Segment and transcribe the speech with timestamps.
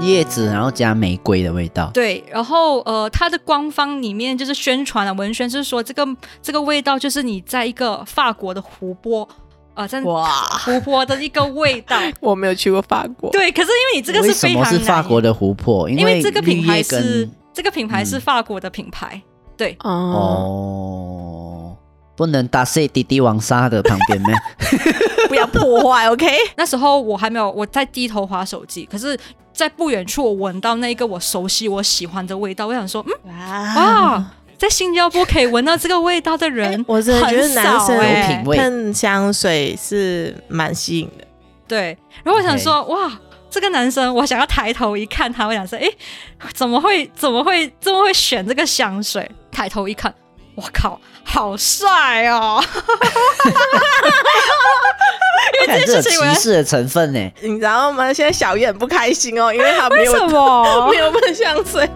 [0.00, 1.90] 叶子，然后加玫瑰的味道。
[1.92, 6.06] 对，然后呃，它的官方里面就是宣传的文宣是说，这个
[6.42, 9.28] 这个味道就是你在一个法国的湖泊，
[9.74, 10.26] 啊，在哇
[10.64, 11.96] 湖泊的一个味道。
[12.20, 13.30] 我没有去过法国。
[13.30, 15.88] 对，可是因为你这个是非常为什么是法国的湖泊？
[15.88, 19.10] 因为这个品牌是这个品牌是法国的品牌。
[19.14, 19.22] 嗯、
[19.56, 21.76] 对哦，
[22.16, 24.28] 不能搭碎滴滴王沙的旁边吗？
[25.28, 26.26] 不要破坏，OK？
[26.56, 29.18] 那时候我还没有，我在低头滑手机，可是。
[29.60, 32.66] 在不远处，我闻到那个我熟悉、我喜欢的味道。
[32.66, 33.34] 我想说，嗯，
[33.76, 34.24] 哇，
[34.56, 41.26] 在新加坡可以闻到这个味道的人，欸、我真的觉得男生有品味喷香水是蛮吸引的。
[41.68, 42.86] 对，然后我想说，Okay.
[42.86, 45.86] 哇，这个男生，我想要抬头一看他，我想说，哎，
[46.54, 49.30] 怎么会，怎么会，这么会选这个香水？
[49.52, 50.14] 抬头一看，
[50.60, 52.62] 我靠，好帅哦！
[55.66, 58.12] 因为这是歧视的成分呢，你知道吗？
[58.12, 61.88] 现在小叶很不开心哦，因为他没有什么 没有喷香水。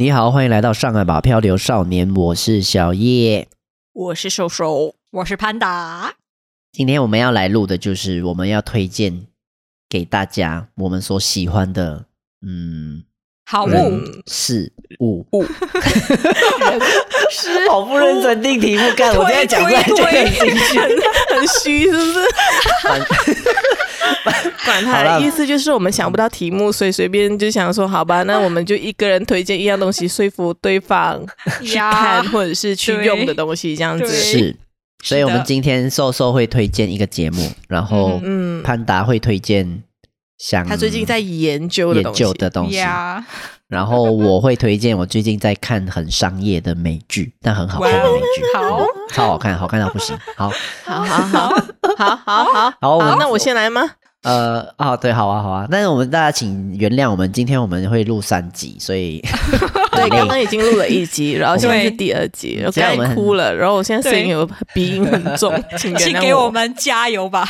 [0.00, 3.46] 你好，欢迎来到上海吧漂流少年，我是小叶，
[3.92, 6.14] 我是瘦瘦，我是潘达。
[6.72, 9.26] 今天我们要来录的就是我们要推荐
[9.90, 12.06] 给大家我们所喜欢的，
[12.40, 13.04] 嗯，
[13.44, 13.70] 好物、
[14.26, 15.44] 事物、物，
[17.30, 17.68] 是。
[17.68, 20.48] 好不认真定题目干， 我现在讲出来就很虚，
[21.28, 22.20] 很虚，是不是？
[24.64, 31.24] 管他的意思就是我们想不到题目，所以随便就想说好吧，那我们就一个人推荐一样东西，说服对方
[31.62, 34.08] 去看或者是去用的东西，这样子。
[34.08, 34.56] 是。
[35.02, 39.82] 所以我们今天瘦瘦会推荐一个节目，然后嗯，潘达会推荐
[40.36, 42.78] 想他最近在研究研究的东西，
[43.70, 50.50] 然后我会推荐我最近在看很商业的美剧，但很好看的美剧，好，超好看，好看到不行，好，
[50.84, 51.48] 好好好
[51.96, 53.92] 好好好好，那我先来吗？
[54.22, 59.18] 呃，啊，对，好啊，好啊，但是我们大家请原谅，我们今天我们会录三集，所以
[59.96, 67.46] 对，刚刚已经录了一集，然后现在是第二集，然后该哭了，然后我现在声音有鼻音很重， 请给我们加油吧。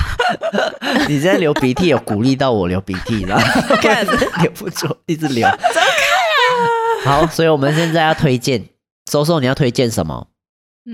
[1.09, 4.07] 你现在流鼻涕，有鼓励到我流鼻涕，然后看。
[4.41, 5.49] 流不住，一直流！
[7.05, 8.65] 好，所以我们现在要推荐，
[9.11, 10.29] 瘦瘦，你要推荐什么？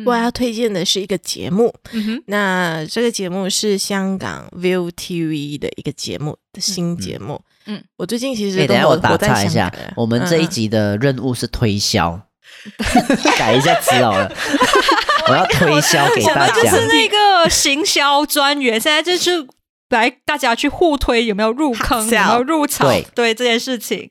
[0.05, 7.41] 我要推荐的是一个节目，嗯、那这个节目是香港 View TV 的一个节目的新节目。
[7.67, 12.21] 嗯，我最近其实等下我打岔一下，我们这一集的任务是推销，
[12.65, 14.31] 嗯、改一下词好了。
[15.29, 19.47] 我要推销给大家，就是那个行销专员，现在就是
[19.91, 22.89] 来大家去互推，有没有入坑，有没有入场？
[22.89, 24.11] 对，对这件事情。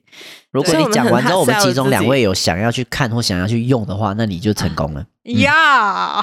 [0.50, 5.04] 如果你讲完之后，我们其中两位有想要去看或想要去用的话，那你就成功了。
[5.24, 6.22] 呀，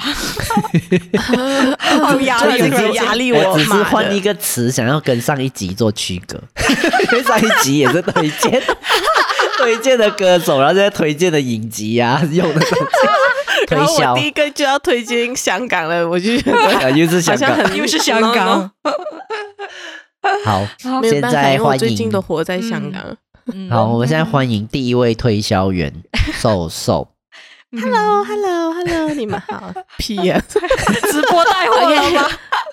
[1.78, 3.32] 好压力，有压力。
[3.32, 6.36] 我只是换一个词，想要跟上一集做区隔。
[7.12, 8.60] 因 为上一集也是推荐
[9.58, 12.74] 推荐的歌手，然后在推荐的影集啊，用的东西
[13.68, 14.14] 推销。
[14.14, 18.70] 第一个就要推荐香港了，我就觉得 又是香港，又是香港。
[20.44, 20.66] 好，
[21.02, 21.62] 现在欢迎。
[21.62, 23.02] 我最近都活在香港。
[23.70, 25.92] 好，我们现在欢迎第一位推销员
[26.32, 27.08] 瘦瘦。
[27.72, 29.72] Hello，Hello，Hello，你们好。
[29.98, 32.28] 屁呀，直播带货了吗？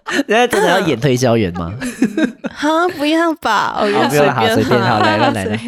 [0.11, 1.73] 现在真的要演推销员吗？
[2.53, 3.73] 哈，不要吧。
[3.75, 5.59] 好，不要，好，随便，好， 来来，来了。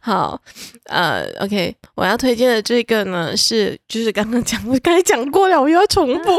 [0.00, 0.40] 好，
[0.86, 6.30] 呃，OK，我要推荐的这个呢是，就是刚刚讲，我刚才讲过了，我又要重复。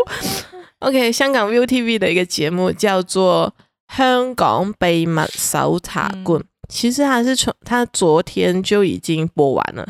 [0.80, 3.54] OK，香港 ViuTV 的一个节目叫做
[3.98, 6.40] 《香港秘密搜查官》。
[6.70, 9.88] 其实它是从它昨天就已经播完了，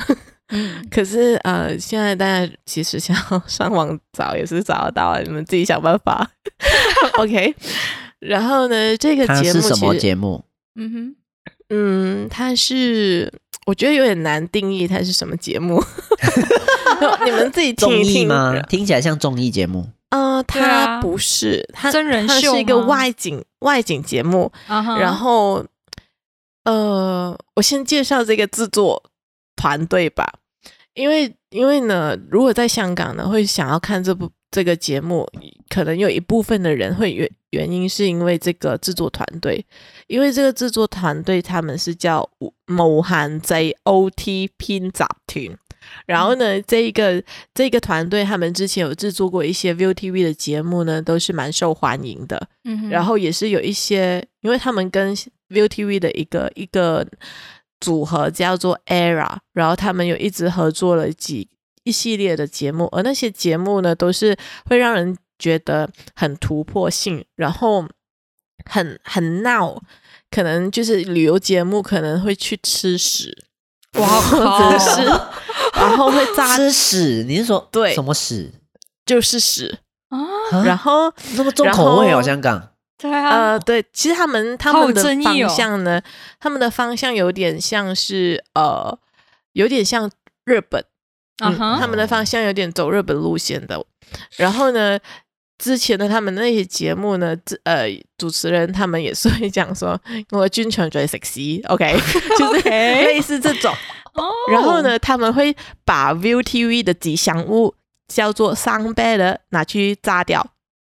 [0.49, 6.29] 嗯，可是呃，现在大家其实想要上网找也是找得到，你们自己想办法。
[7.19, 7.53] OK，
[8.19, 10.43] 然后呢，这个节目是什么节目？
[10.75, 11.15] 嗯哼，
[11.69, 13.31] 嗯，它是
[13.65, 15.83] 我觉得有点难定义它是什么节目，
[17.25, 18.59] 你们自己听一听吗？
[18.69, 19.87] 听起来像综艺节目。
[20.11, 25.65] 呃，它不是，它真人秀，是一个外景外景节目，然后。
[26.63, 29.01] 呃，我先介绍这个制作
[29.57, 30.39] 团队吧，
[30.93, 35.29] 因为因为呢，如果在香港呢，会想要看这部这个节目，
[35.67, 39.65] 可能有一部分的人会原原因是因为这个制作团队，
[40.07, 45.57] 因为这个制作团队他们是叫无限制 OT 拼集团，
[46.05, 47.23] 然后呢，这一个
[47.53, 52.47] 这一个团队他们之前有制作过一些 ViuTV 的节目呢，都是蛮受欢迎的。
[52.63, 55.15] 嗯，然后也是有一些，因为他们跟
[55.49, 57.07] ViuTV 的一个一个
[57.79, 61.49] 组合叫做 Era，然后他们有一直合作了几
[61.83, 67.87] 一系列的节目，而那些节目呢，都是会让人觉得很突破性，然后
[68.65, 69.81] 很很闹，
[70.29, 73.43] 可能就是旅游节目可能会去吃屎。
[73.93, 74.07] 哇，
[74.69, 75.05] 真是！
[75.73, 77.23] 然后会炸 吃屎？
[77.27, 78.51] 你是说对什么屎？
[79.05, 80.17] 就是屎啊！
[80.65, 82.71] 然后那么重口味哦，香港。
[82.97, 86.01] 对啊，呃，对，其实他们他们的方向呢，
[86.39, 88.97] 他们的方向有点像是呃，
[89.53, 90.09] 有点像
[90.45, 90.83] 日本，
[91.43, 93.85] 嗯，他们的方向有点走日本路线的。
[94.37, 94.97] 然后呢，
[95.57, 99.99] 之前的他们那些节目呢，呃，主持人他们也是会讲说，
[100.31, 101.93] 我经常觉得 sexy，OK，
[102.39, 103.71] 就是 类似这种。
[104.51, 105.55] 然后呢，他们会
[105.85, 107.75] 把 ViuTV 的吉祥物
[108.07, 110.53] 叫做桑贝的拿去炸掉。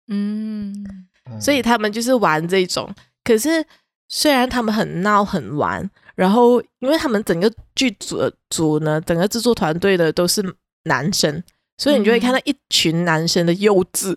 [0.07, 1.00] 嗯，
[1.39, 2.93] 所以他们就是玩这种。
[3.23, 3.63] 可是
[4.09, 10.43] 虽然他们很闹很玩，然后因为他们整个剧组组呢，整个制作团队的都是
[10.85, 11.41] 男生，
[11.77, 14.13] 所以你就会看到一群男生的幼稚。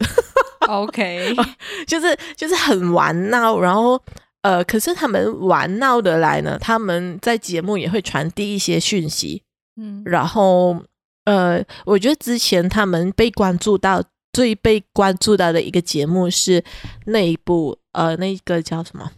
[0.66, 1.36] OK，
[1.86, 4.02] 就是就是很玩闹，然后
[4.40, 9.42] 呃，可是他们玩闹的来呢，他们在节目也会传递一些讯息，
[9.76, 10.82] 嗯，然后
[11.26, 14.02] 呃，我觉得之前他们被关注到
[14.34, 16.62] 最被关注到的一个节目是
[17.06, 19.10] 那一部呃，那个叫什么？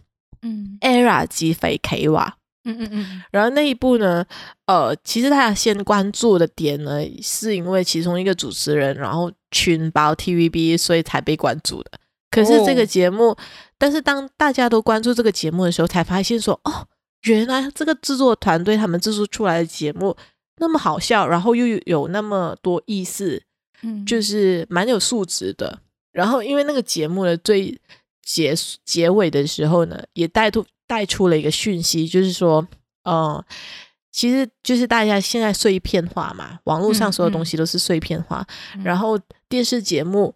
[0.43, 2.37] 嗯，ERROR 击飞 K 娃。
[2.63, 4.25] 嗯嗯嗯，然后那一部呢，
[4.65, 11.91] 呃，其实大家先关注的点呢，是因为其中一个主持人，然后群包 TVB，所以才被关注的。
[12.29, 13.37] 可是这个节目，哦、
[13.77, 16.85] 但是当大家都关注这个节目的时候，才发现说，哦，
[17.23, 20.17] 原来这个制作团队他们制作出来的节目
[20.57, 23.41] 那么好笑，然后又有那么多意思，
[23.81, 25.79] 嗯，就是蛮有素质的。
[26.11, 27.79] 然后因为那个节目的最
[28.23, 28.53] 结
[28.83, 30.65] 结尾的时候呢，也带出。
[30.89, 32.65] 带出了一个讯息，就是说，
[33.03, 33.43] 嗯，
[34.09, 39.19] 其实就是大家现在碎片化嘛，网络上所有东西都是碎片化，嗯嗯、然后
[39.49, 40.33] 电视节目，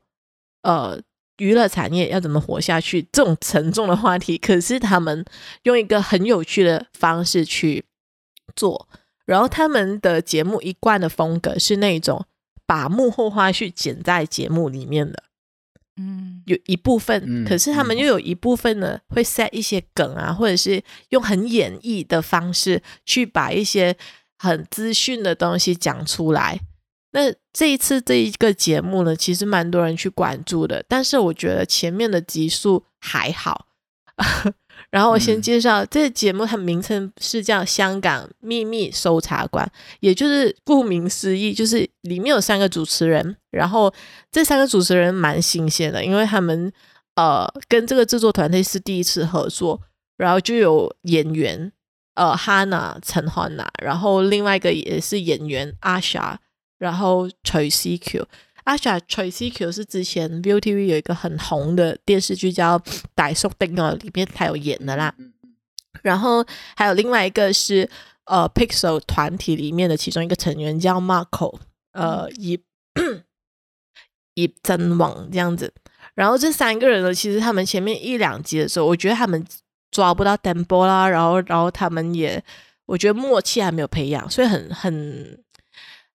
[0.64, 1.02] 呃，
[1.38, 3.08] 娱乐产业要怎么活下去？
[3.14, 5.24] 这种沉重的话题，可是他们
[5.64, 7.86] 用一个很有趣的方式去
[8.54, 8.90] 做，
[9.26, 12.26] 然后他们的节目一贯的风格是那种
[12.71, 15.23] 把幕后花絮剪在节目里面的。
[15.97, 23.97] 嗯，有一部分，嗯、可是他们又有一部分呢，会 set 一些梗啊，或者是用很演绎的方式去把一些
[24.38, 26.62] 很资讯的东西讲出来。
[27.12, 33.68] 那这一次这一个节目呢，其实蛮多人去关注的，但是我觉得前面的集数还好。
[34.92, 39.66] 然后我先介绍、嗯、这个节目，它名称是叫《香港秘密搜查官》，
[40.02, 43.94] 也就是顾名思义，就是里面有三个主持人，然后
[44.30, 46.72] 这三个主持人蛮新鲜的，因为他们
[47.16, 49.82] 呃跟这个制作团队是第一次合作，
[50.18, 51.72] 然后就有演员
[52.16, 56.40] 呃 Hannah 陈汉娜，然后另外一个也是演员阿霞，
[56.78, 58.28] 然后徐思乔。
[58.63, 62.78] 阿霞徐思乔是之前 ViuTV 有一个很红的电视剧叫
[63.16, 65.13] 《歹叔丁》哦》里面他有演的啦，
[66.04, 67.90] 然后还有另外一个是
[68.25, 71.60] 呃 Pixel 团体里面的其中一个成员叫 Marco，
[71.94, 72.59] 呃以
[74.35, 75.74] 以真网这样子，
[76.14, 79.44] 然后这三个人呢，其实他们前面一两集的时候，我觉得他们
[79.90, 82.44] 抓不到 tempo 啦，然后然后他们也
[82.85, 85.44] 我觉得默契还没有培养，所以很很。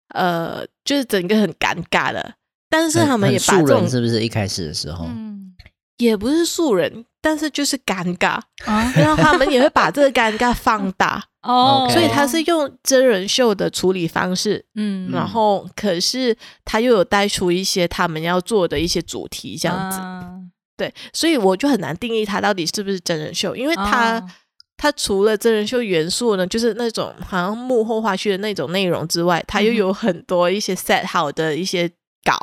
[0.09, 2.35] 呃，就是整个很尴尬的，
[2.77, 5.55] 但是他们也把这种是不是一开始的时候，嗯，
[5.99, 8.41] 也不是素人，但是就是尴尬。
[8.65, 11.23] 啊， 然后他们也会把这个尴尬放大。
[11.47, 20.33] 哦，所以他是用真人秀的处理方式，嗯，然后可是他又有带出一些他们要做的一些主题这样子，啊、
[20.77, 24.15] 对，所以我就很难定义他到底是不是真人秀，因为他。
[24.15, 24.37] 啊。
[24.77, 31.89] 它除了真人秀元素呢，就是那种好像幕后花絮的那种内容之外，它又有很多一些 set 好的一些
[32.25, 32.37] 稿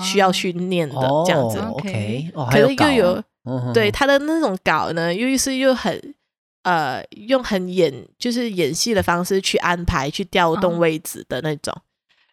[0.00, 0.94] 需要训练的
[1.26, 1.58] 这样子。
[1.58, 3.24] OK，可是又有
[3.72, 6.14] 对他的那种稿呢，又是又很
[6.62, 11.74] 呃用很演就是演戏的方式去安排去调动位置的那种。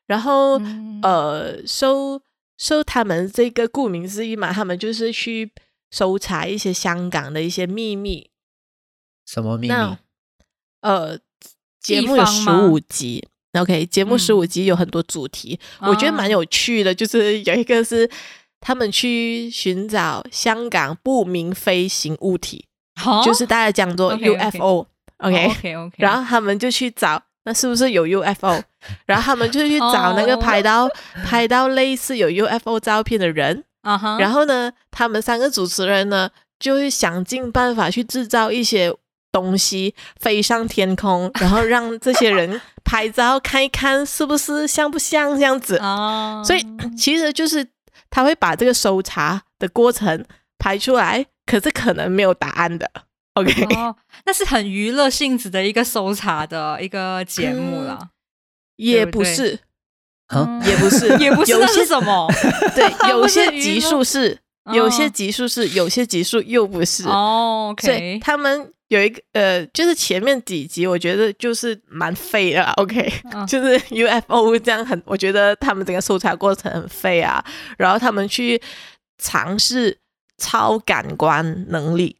[0.07, 0.59] 然后
[1.01, 2.21] 呃收
[2.57, 5.51] 收他们这个顾名思义嘛，他们就是去
[5.89, 8.29] 搜查一些香港的一些秘密。
[9.25, 9.73] 什么秘密？
[10.81, 11.17] 呃，
[11.79, 16.93] 节目有十五集，OK，节目十五集有很多主题，嗯、我觉得蛮有趣的。
[16.93, 18.09] 就是有一个是
[18.59, 22.65] 他们去寻找香港不明飞行物体，
[23.05, 28.61] 哦、就是大家讲做 UFO，OK，OK，然后他们就去找，那是不是有 UFO？
[29.05, 30.91] 然后他们就去找那个拍到、oh.
[31.25, 34.19] 拍到类似有 UFO 照片的人，uh huh.
[34.19, 38.93] 然后呢，他们三个主持人呢就会想尽办法去制造一些
[39.35, 45.75] 东西飞上天空，然后让这些人拍照看一看是不是像不像这样子。
[45.79, 46.41] Oh.
[46.45, 46.65] 所以
[46.97, 47.67] 其实就是
[48.09, 50.23] 他会把这个搜查的过程
[50.57, 52.89] 拍出来，可是可能没有答案的。
[53.33, 53.93] OK，哦，
[54.25, 58.09] 那是很娱乐性质的一个搜查的一个节目了，嗯，
[58.77, 59.59] 也不是，
[60.33, 62.31] 嗯，也不是， 也不是，有些什么？
[62.73, 64.39] 对， 有些集数是，
[64.71, 67.03] 有些集数是，有些集数又不是。
[67.09, 77.43] 哦，OK，对，他们有一个呃，就是前面几集我觉得就是蛮废的，OK，哦， 就是 UFO 这样很，我觉得他们整个搜查过程很废啊，
[77.77, 78.61] 然后他们去
[79.17, 79.97] 尝试
[80.37, 82.17] 超感官能力。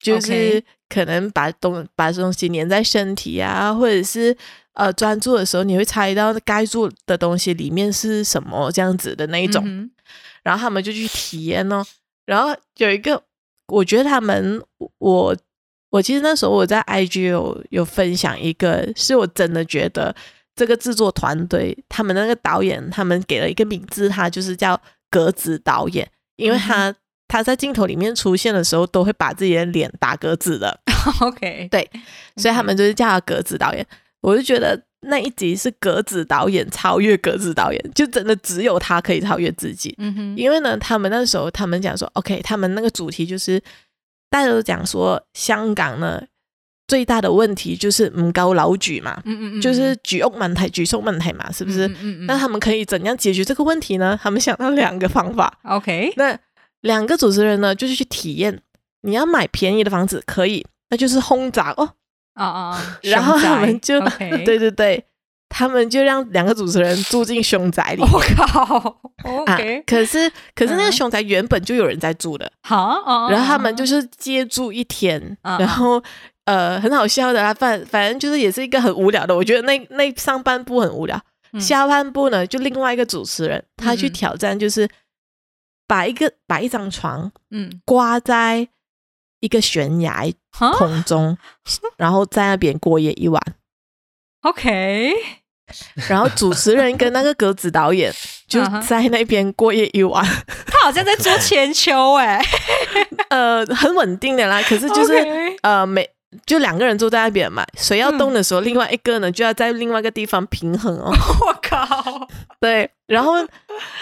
[0.00, 4.36] 就是可能把东把东西粘在身体啊，或者是
[4.74, 9.64] 呃专注的时候，你会猜到该住的东西里面是什么这样子的那一种。
[9.66, 9.90] 嗯、
[10.42, 11.82] 然后他们就去体验哦。
[12.26, 13.22] 然后有一个，
[13.68, 14.62] 我觉得他们
[14.98, 15.34] 我
[15.94, 20.12] 我其实那时候我在 IG 有有分享一个，是我真的觉得
[20.56, 26.90] 这个制作团队他们那个导演他们给了一个名字，他就是叫格子导演，因为他。
[26.90, 26.96] 嗯
[27.26, 30.78] 他在镜头里面出现的时候，都会把自己的脸打格子的。
[31.20, 31.90] OK，对，
[32.36, 33.84] 所以他们就是叫他格子导演。
[34.20, 39.92] 我就觉得那一集是格子导演超越格子导演，就真的只有他可以超越自己。
[39.98, 43.60] 嗯哼，因为呢，他们那时候他们讲说，OK，他们那个主题就是
[44.34, 46.20] 大家都讲说，香港呢
[46.88, 51.86] 最大的问题就是唔够楼住嘛，嗯嗯嗯，就是住屋问题、住宿问题嘛，是不是？
[51.86, 52.26] 嗯嗯嗯。
[52.26, 54.18] 那他们可以怎样解决这个问题呢？
[54.20, 55.56] 他们想到两个方法。
[55.62, 56.36] OK，那。
[56.80, 58.60] 两个主持人呢，就是去体验。
[59.02, 61.94] 你要买便宜的房子可以，那就是轰炸哦。
[62.34, 62.96] 啊啊！
[63.04, 63.98] 然后他们就
[64.44, 65.04] 对对 对，
[65.56, 68.02] 他们就让两个主持人住进凶宅里。
[68.02, 72.50] 我靠！OK，可是可是那个凶宅原本就有人在住的。
[72.62, 76.02] 好，然后他们就是借住一天，然后
[76.46, 79.36] 呃，很好笑的啊，反反正就是也是一个很无聊的。
[79.36, 81.20] 我觉得那那上半部很无聊，
[81.60, 84.88] 下半部呢，就另外一个主持人他去挑战，就是。
[85.86, 88.66] 把一个把一张床，嗯，挂在
[89.40, 90.24] 一个悬崖
[90.78, 93.38] 空中，蛤然后在那边过夜一晚。
[94.40, 95.12] OK，
[96.08, 98.12] 然后主持人跟那个格子导演
[98.46, 100.24] 就在那边过夜一晚。
[100.66, 102.40] 他好像在做千秋哎，
[103.30, 104.62] 呃，很稳定的啦。
[104.62, 105.14] 可是就是.
[105.62, 106.08] 呃，每
[106.46, 111.12] 就两个人坐在那边嘛，谁要动的时候，嗯、另外一个呢就要在另外一个地方平衡哦。
[111.40, 111.86] 我靠，
[112.60, 113.34] 对，然后。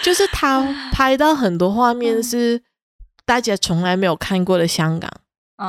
[0.03, 2.61] 就是他拍到很多画面是
[3.25, 5.09] 大家从来没有看过的香港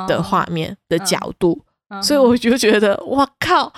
[0.07, 1.65] 的画面的角度，
[2.03, 3.73] 所以我就觉得哇靠！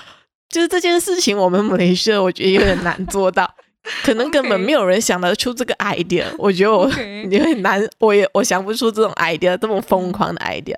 [0.57, 3.55] 就是这件事情我们 马来西亚我觉得有点 难做到，
[4.03, 6.25] 可能根本没有人想得出这个 idea。
[6.39, 6.89] 我觉得我
[7.31, 10.75] 也很 难，我也我想不出这种 idea 这么疯狂的 idea，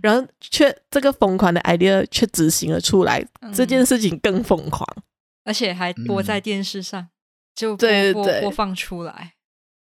[0.00, 3.22] 然后却这个疯狂的 idea 却执行了出来，
[3.54, 4.88] 这件事情更疯狂，
[5.44, 7.08] 而且还播在电视上。
[7.54, 8.40] 就播对对对。
[8.40, 9.32] 播放出来，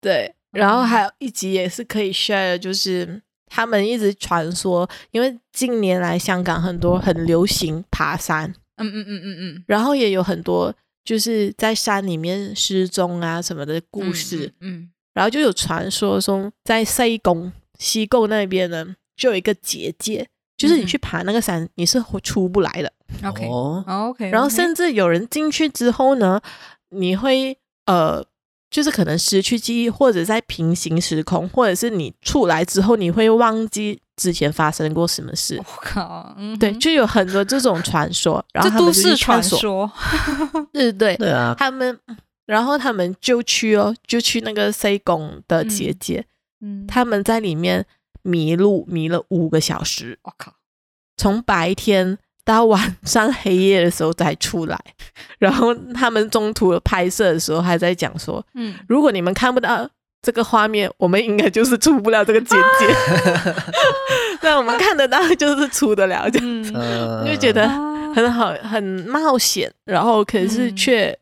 [0.02, 22.92] 对，然后还有一集也是可以 share 的，就是他们一直传说，因为近年来香港很多很流行爬山，嗯嗯嗯嗯嗯，嗯然后也有很多就是在山里面失踪啊什么的故事，嗯，嗯然后就有传说说在西贡西贡那边呢，就有一个结界，就是你去爬那个山，你是出不来的。
[23.88, 26.42] OK，然后甚至有人进去之后呢。
[26.92, 27.56] 你会
[27.86, 28.26] 呃，
[28.70, 35.58] 就是可能失去记忆，或者在平行时空，或者是你出来之后，你会忘记之前发生过什么事。
[35.58, 39.92] 我靠，嗯、对，就有很多这种传说，然后他们就去探索。
[40.72, 42.00] 对对对啊，他们，
[42.46, 46.26] 然后他们就去哦，就去那个 C 宫的结界，
[46.62, 47.86] 嗯，他们在里面
[48.22, 50.20] 迷路，迷了五个小时。
[50.24, 50.54] 我靠，
[51.18, 52.20] 从白天。
[52.50, 54.80] 到晚上黑夜的时候再出来，
[55.38, 59.88] 然后他们中途拍摄的时候还在讲说，嗯，如果你们看不到
[60.24, 62.88] 这个画面，我们应该就是出不了这个结界。
[64.42, 67.70] 那我们看得到，就是出得了，这样子，嗯、就觉得
[68.16, 71.16] 很好，很冒险，然后可是却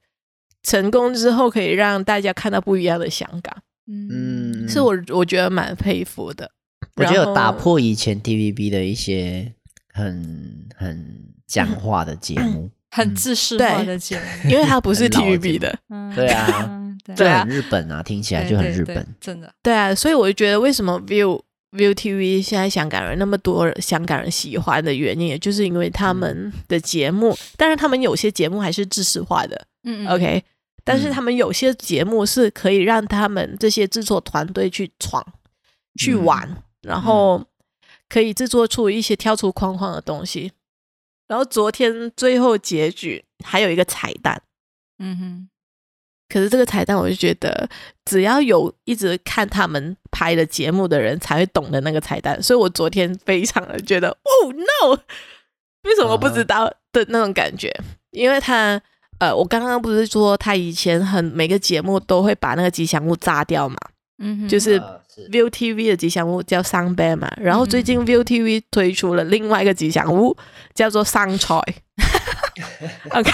[0.64, 3.54] 成功之后可以让大家看到不一样的香港。
[3.90, 6.50] 嗯，是我我觉得蛮佩服的。
[6.96, 9.52] 我觉得有打破以前 TVB 的一些。
[9.98, 11.04] 很很
[11.48, 15.77] 讲话的节目，很自视化的节目，因为它不是 TVB 的，
[16.16, 30.44] 对啊， 对啊，日本啊，听起来就很日本，真的，对啊，所以我就觉得为什么 View ViuTV 现在香港人那么多香港人喜欢的原因，也就是因为他们的节目，嗯、当然他们有些节目还是知识化的，嗯，嗯，OK，
[30.86, 35.25] 但是他们有些节目是可以让他们这些制作团队去闯、
[36.00, 37.46] 去玩，嗯、然后
[38.10, 40.52] 可以制作出一些跳出框框的东西。
[41.28, 44.42] 然后昨天最后结局还有一个彩蛋，
[45.00, 45.50] 嗯哼。
[46.30, 47.70] 可是这个彩蛋，我就觉得
[48.04, 55.00] 只要有一直看他们拍的节目的人才会懂的那个彩蛋，所以我昨天非常的觉得，哦 no，
[55.84, 57.74] 为什么不知道的那种感觉？
[58.12, 58.82] 因为他，
[59.20, 63.78] 呃，我刚刚不是说他以前很每个节目都会把那个吉祥物炸掉嘛，
[64.18, 64.82] 嗯哼，就是
[65.32, 70.38] ViuTV 的吉祥物叫桑贝嘛，然后最近 ViuTV 推出了另外一个吉祥物
[70.74, 71.56] 叫做桑菜，
[73.12, 73.32] OK。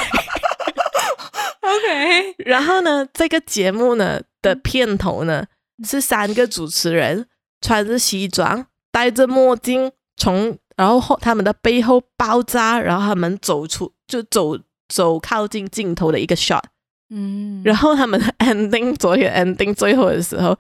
[1.66, 5.46] OK，然后呢，这个节目呢的片头呢
[5.84, 7.26] 是三个主持人
[7.62, 14.58] 穿着西装，戴着墨镜，从然后后他们的背后包扎，然后他们走出就走
[14.90, 16.64] 走靠近镜头的一个 shot，
[17.10, 20.58] 嗯，然后他们的 ending 昨天 ending 最后的时候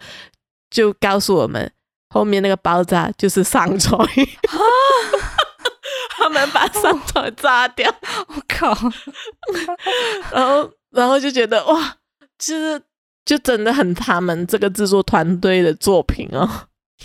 [0.73, 1.71] 就告诉我们，
[2.09, 3.97] 后面那个爆炸就是上船，
[6.17, 7.89] 他们把上船炸掉，
[8.27, 8.75] 我靠，
[10.33, 10.69] 然后。
[10.95, 11.97] 然后就觉得哇，
[12.37, 12.79] 其实
[13.25, 16.47] 就真的很他们这个制作团队的作品哦，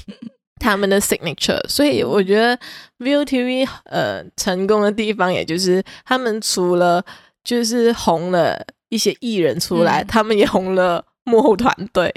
[0.61, 1.59] 他们的 signature。
[1.67, 2.59] 所以我觉得
[2.99, 7.03] ViuTV 呃成功的地方，也就是他们除了
[7.43, 12.15] 就是红了一些艺人出来，嗯、他们也红了幕后团队，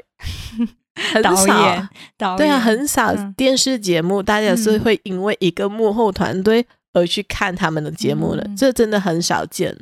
[1.14, 9.76] 很少导演，导演对啊，很少电视节目、嗯、大家是会因为一个幕后团队而去看他们的节目的，嗯、这真的很少见。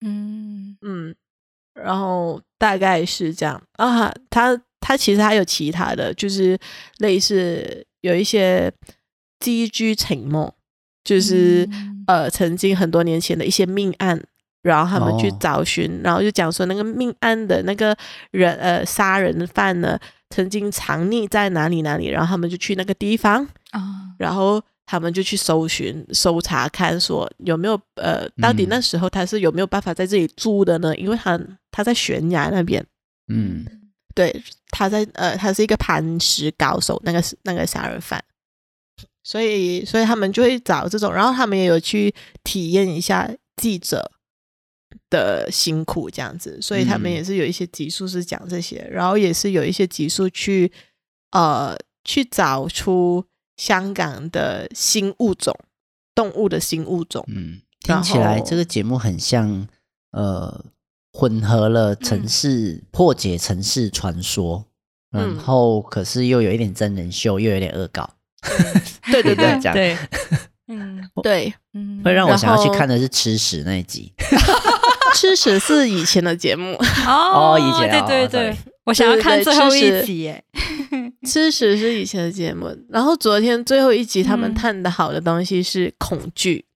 [0.00, 0.76] 嗯。
[0.82, 1.14] 嗯。
[1.74, 3.60] 然后大概是这样。
[3.72, 6.58] 啊，他他其实还有其他的就是
[6.98, 8.72] 类似有一些
[9.40, 10.54] 寄居沉默，
[11.02, 14.22] 就是、嗯、呃曾经很多年前的一些命案，
[14.62, 17.96] 然后他们去找寻，哦、然后就讲说那个命案的那个
[18.30, 19.98] 人呃杀人犯呢
[20.30, 23.84] 曾经藏匿在哪里哪里，然后他们就去那个地方啊，哦、
[24.18, 24.62] 然后。
[24.86, 30.92] 他们就去搜寻、搜查，看说有没有呃，到底那时候他是有没有办法在这里住的呢？
[30.92, 32.84] 嗯、因为他他在悬崖那边，
[33.28, 33.64] 嗯，
[34.14, 38.22] 对，他在呃，他是一个攀石高手，那个那个杀人犯，
[39.22, 44.12] 所以所以他们就会找这种，然后他们也有去体验一下记者
[45.10, 50.72] 的辛苦这样子，所以他们也是有一些集数是讲这些，然后也是有一些集数去
[51.30, 53.24] 呃去找出。
[53.56, 55.56] 香港的新物种，
[56.12, 57.24] 动物的新物种。
[57.28, 59.68] 嗯，听起来这个节目很像，
[60.10, 60.64] 呃，
[61.12, 64.64] 混合了城市、嗯、破解城市传说，
[65.12, 68.10] 然后可是又有一点真人秀，又有点恶搞。
[69.12, 69.96] 对对对， 讲对，
[70.68, 74.12] 嗯，对，嗯，会让我想要去看的是吃屎那一集。
[75.14, 76.76] 吃屎是以前的节目。
[77.06, 78.56] 哦，以前对对对。
[78.84, 80.44] 我想要看最后一集，哎，
[81.26, 86.66] 吃屎是以前的节目，然后昨天最后一集他们探的好的东西是恐惧，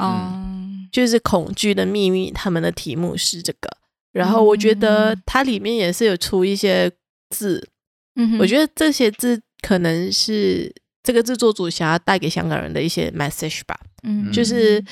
[0.00, 3.68] 嗯，就是恐惧的秘密，他们的题目是这个，
[4.12, 6.90] 然后我觉得它里面也是有出一些
[7.28, 7.68] 字，
[8.16, 10.74] 嗯，我觉得这些字可能是
[11.08, 14.84] 这个制作组想要带给香港人的一些 message 吧，嗯，就是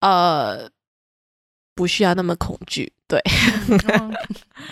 [0.00, 0.70] 呃。
[1.78, 3.22] 不需要那么恐惧，对，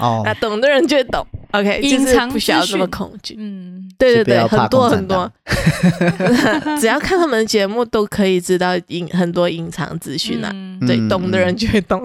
[0.00, 5.32] 哦， 那懂的人就懂，OK，就是不需要那么恐惧，嗯，对对对，很多很多，
[6.80, 10.50] 只要看他们的节目都可以知道隐很多隐藏资讯啊，
[10.84, 12.02] 对，懂的人就会懂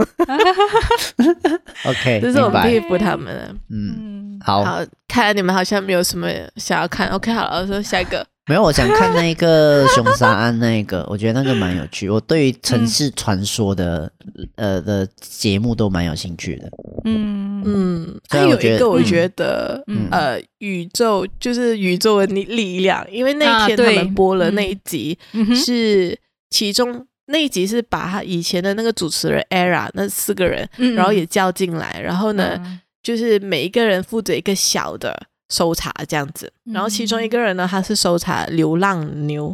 [1.83, 8.23] ，OK，这是我们佩服他们的，嗯，好，好，看来你们好像没有什么想要看，OK，好了，我说下一个。
[8.47, 12.09] 没有，我想看那个凶杀案，那个我觉得那个蛮有趣。
[12.09, 16.69] 我对于城市传说的、嗯、呃的节目都蛮有兴趣的。
[17.05, 26.17] 嗯嗯，还有一个我觉得，嗯、呃，宇宙就是宇宙的力力量，因为那天他们播了那一集，啊、是
[26.49, 35.27] 其中那一集是把他以前的那个主持人 ERROR 那四个人，然后也叫进来，然后呢，嗯、就是每一个人负责一个小的。
[35.51, 39.53] 搜查这样子，然后其中一个人呢，他是搜查流浪牛，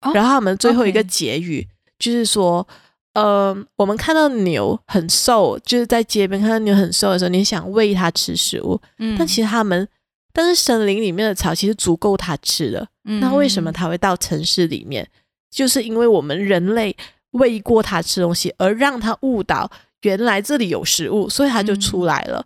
[0.00, 1.64] 嗯、然后他们最后一个结语
[2.00, 2.66] 就是说，
[3.12, 9.86] 嗯、呃，我们看到牛很瘦，就是在街边看到牛很瘦的时候，你想喂它吃食物，嗯，但其实他们，
[10.32, 15.08] 但是森林里面的草其实足够它吃的，嗯、那为什么它会到城市里面？
[15.48, 16.96] 就是因为我们人类
[17.30, 19.70] 喂过它吃东西，而让它误导
[20.02, 22.44] 原来这里有食物，所以它就出来了，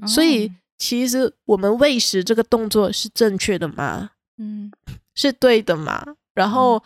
[0.00, 0.52] 嗯、所以。
[0.80, 4.10] 其实我们喂食这个动作是正确的吗？
[4.38, 4.72] 嗯，
[5.14, 6.04] 是对的嘛。
[6.34, 6.82] 然后，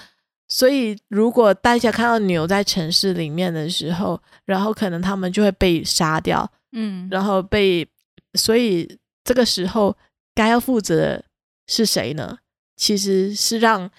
[0.49, 7.89] 所以如果大家看到牛在城市里面的时候，然后可能他们就会被杀掉，嗯，然后被，
[8.35, 9.97] 所以这个时候
[10.35, 11.25] 该要负责的
[11.67, 12.37] 是谁呢？
[12.77, 13.91] 其实是让。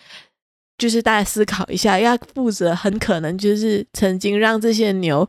[0.77, 5.25] 就是大家思考一下，要负责很可能就是曾经让这些牛，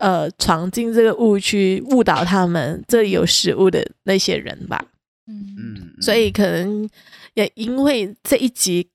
[0.00, 4.84] 呃，闯进这个误区，误导他们这里有食物的那些人吧。
[5.26, 6.88] 嗯嗯，所以可能
[7.34, 8.88] 也因为这一集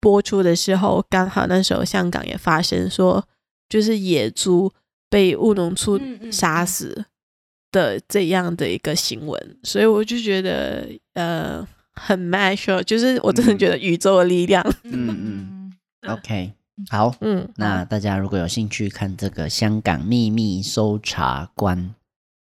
[0.00, 3.26] 播出的时候，刚好那时候香港也发生说，
[3.68, 4.72] 就是野猪
[5.08, 7.06] 被务农处杀死
[7.72, 11.66] 的这样的一个新闻，所以我就觉得，呃。
[11.98, 14.62] 很 magical，就是我真的觉得宇宙的力量。
[14.82, 15.72] 嗯嗯
[16.06, 16.52] ，OK，
[16.90, 21.94] 好，嗯，那大家如果有兴趣看这个香港秘密搜查官，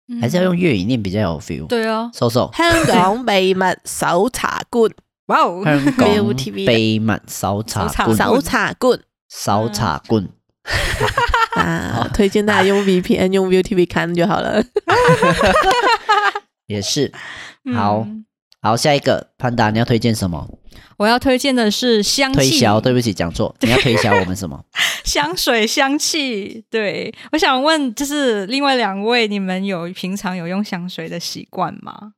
[0.08, 1.66] 嗯、还是要用粤语念比较有 feel。
[1.66, 2.50] 对啊，搜搜。
[2.54, 4.90] 香港秘密搜查官，
[5.26, 10.28] 哇哦，香港秘密搜查官，搜查官，搜查官。
[11.56, 14.62] 啊，推荐大家用 VPN 用 ViuTV 看就好了。
[16.66, 17.12] 也是，
[17.74, 18.06] 好。
[18.62, 20.58] 好，下一个潘达，你要推荐什么？
[20.96, 22.38] 我要推荐的是香气。
[22.38, 23.54] 推销，对不起，讲错。
[23.60, 24.64] 你要推销我们什么？
[25.04, 26.64] 香水香气。
[26.70, 32.12] 对，我想问，就是另外两位，你们有平常有用香水的习惯吗？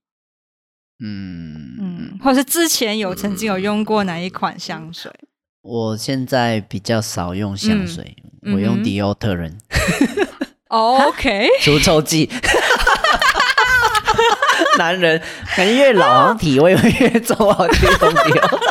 [1.05, 5.11] 嗯嗯，或者是之前有曾经有用过哪一款香水？
[5.63, 9.55] 我现在比较少用香水，嗯、我用 deodorant。
[10.69, 12.29] 嗯、OK，除臭剂。
[14.79, 15.21] 男人
[15.57, 18.63] 感觉越老，好像体味会越重，好像用 deodorant。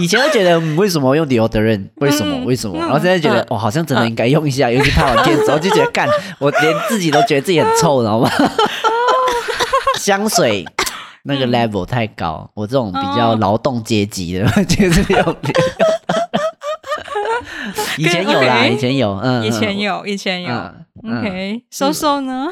[0.00, 1.88] 以前都觉得为什么用 deodorant？
[1.96, 2.44] 为什么？
[2.46, 2.78] 为什么？
[2.78, 6.08] 然后现在觉得哦，好像真的应该用一下，尤其拍完片之后就觉得干，
[6.40, 8.30] 我连自己都觉得自己很臭，知道吗？
[9.98, 10.64] 香水
[11.24, 15.36] 那个 level 太高，我这种比较劳动阶级的， 就是用。
[17.98, 20.50] 以前有啦，以前有，嗯，以前有，以前有。
[21.04, 22.48] OK，收收呢？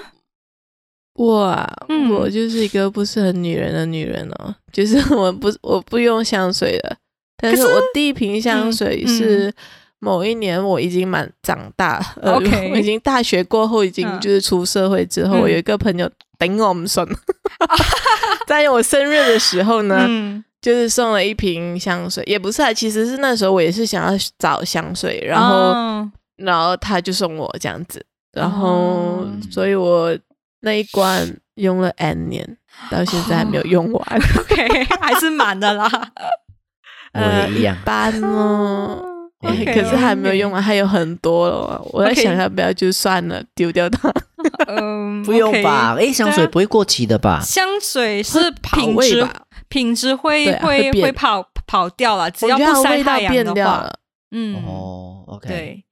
[1.21, 1.69] 哇，
[2.11, 6.97] 我就是一个不是很女人的女人哦，就是 我不我不用香水的，
[7.37, 9.53] 但是我第一瓶香水是
[9.99, 17.07] 某一年我已经蛮长大，OK，我已经大学过后已经就是出社会之后，我有一个朋友顶我们送，
[18.49, 20.09] 在我生日的时候呢，
[20.63, 25.75] 就是送了一瓶香水，也不是啊，其实是那时候我也是想要找香水，然后
[26.37, 28.03] 然后他就送我这样子，
[28.33, 30.17] 然后所以我。
[30.61, 32.59] 那一罐用了 N 年，
[32.91, 34.03] 到现在还没有用完。
[34.03, 35.91] Oh, OK， 还是满的啦。
[37.13, 39.07] 呃，一般哦。
[39.43, 41.81] Okay, 可是还没有用完，还有很多了。
[41.93, 44.13] 我在想要不要就算了，丢掉它。
[44.67, 45.97] 嗯，不用吧？
[45.99, 47.41] 哎，香水不会过期的吧？
[47.43, 49.27] 香水是品质，
[49.71, 53.91] 品质会会会跑跑掉了，只要不晒太阳的话。
[54.31, 55.85] 嗯，哦，OK。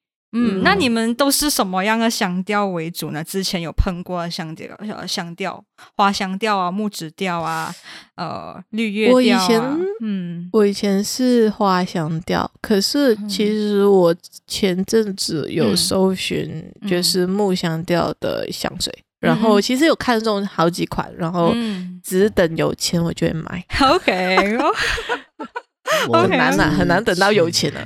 [0.46, 0.58] 对。
[0.58, 3.22] 嗯，那你们都是什么样的香调为主呢？
[3.24, 5.62] 之前有喷过的香调，香调、
[5.96, 7.74] 花香调啊、木质调啊、
[8.16, 9.14] 呃、绿叶调啊。
[9.14, 9.60] 我以前，
[10.02, 14.14] 嗯，我以前是花香调，可是其实我
[14.46, 21.52] 前阵子有搜寻就是木香调的香水，嗯、然后其实有看中好几款，然后
[22.02, 23.64] 只是等有钱我就会买。
[23.80, 24.58] OK，OK，
[26.12, 27.84] 很难啊，很难等到有钱了。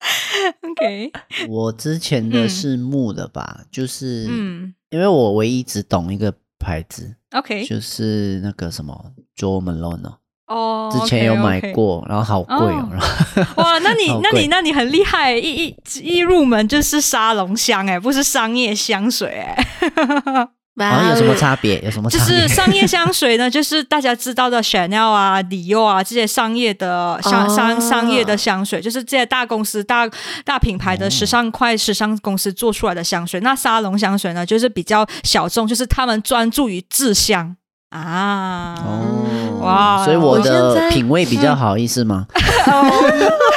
[0.70, 1.12] OK，
[1.48, 10.14] 我之前的是木的吧，嗯、就是嗯，因为我唯一只懂一个牌子，OK，就是那个什么 Jo Malone
[10.46, 12.08] 哦，之前有买过，okay, okay.
[12.08, 20.48] 然后好贵哦，然后哇，那你 那你那你很厉害，一一一入门就是沙龙香哎，不是商业香水哎。
[20.76, 21.80] 好像有什么差别？
[21.82, 22.26] 有什么差别？
[22.26, 30.08] 就是商业香水呢， 就是大家知道的 Chanel 啊、迪奥啊这些商业的商商商业的香水，就是这些大公司、大
[30.44, 33.40] 大品牌的时尚快时尚公司做出来的香水。
[33.40, 37.56] 那沙龙香水呢，就是比较小众，就是他们专注于制香
[37.90, 38.74] 啊。
[38.78, 42.26] 哦，哇，所以我的品味比较好，意思吗？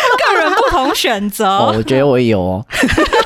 [0.96, 1.46] 选择。
[1.46, 2.66] 哦，我觉得我有哦。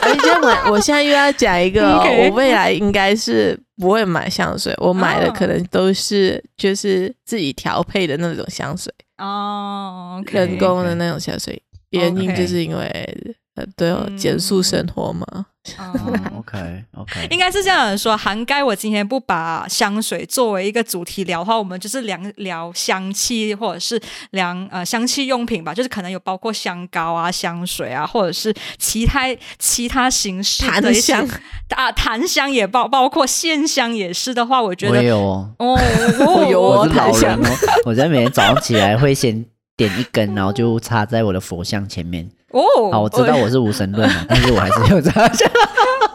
[0.01, 3.59] 而且我我现在又要讲一个， 我未来应该是。
[3.79, 11.61] 不会买香水，我买的可能都是就是自己调配的那种香水哦，人工的那种香水。
[11.91, 12.85] 原因就是因为
[13.53, 15.27] 呃，对、哦减速生活嘛，
[15.79, 24.01] 嗯，OK OK，应该是这样的说，涵盖我今天不把香水作为一个主题聊的话，我们就是聊聊香气或者是
[24.31, 29.23] 聊呃香气用品吧，就是可能有包括香膏啊、香水啊，或者是其他
[29.59, 31.27] 其他形式的 香。
[31.75, 35.77] 啊，檀香也包包括线香也是的话，我觉得我有哦，哦，
[36.25, 39.45] 我有哦我是老人檀哦，我在每天早上起来会先
[39.77, 42.27] 点一根，然后就插在我的佛像前面。
[42.51, 45.29] 哦，好，我知道我是无神论嘛， 但是我还是有这样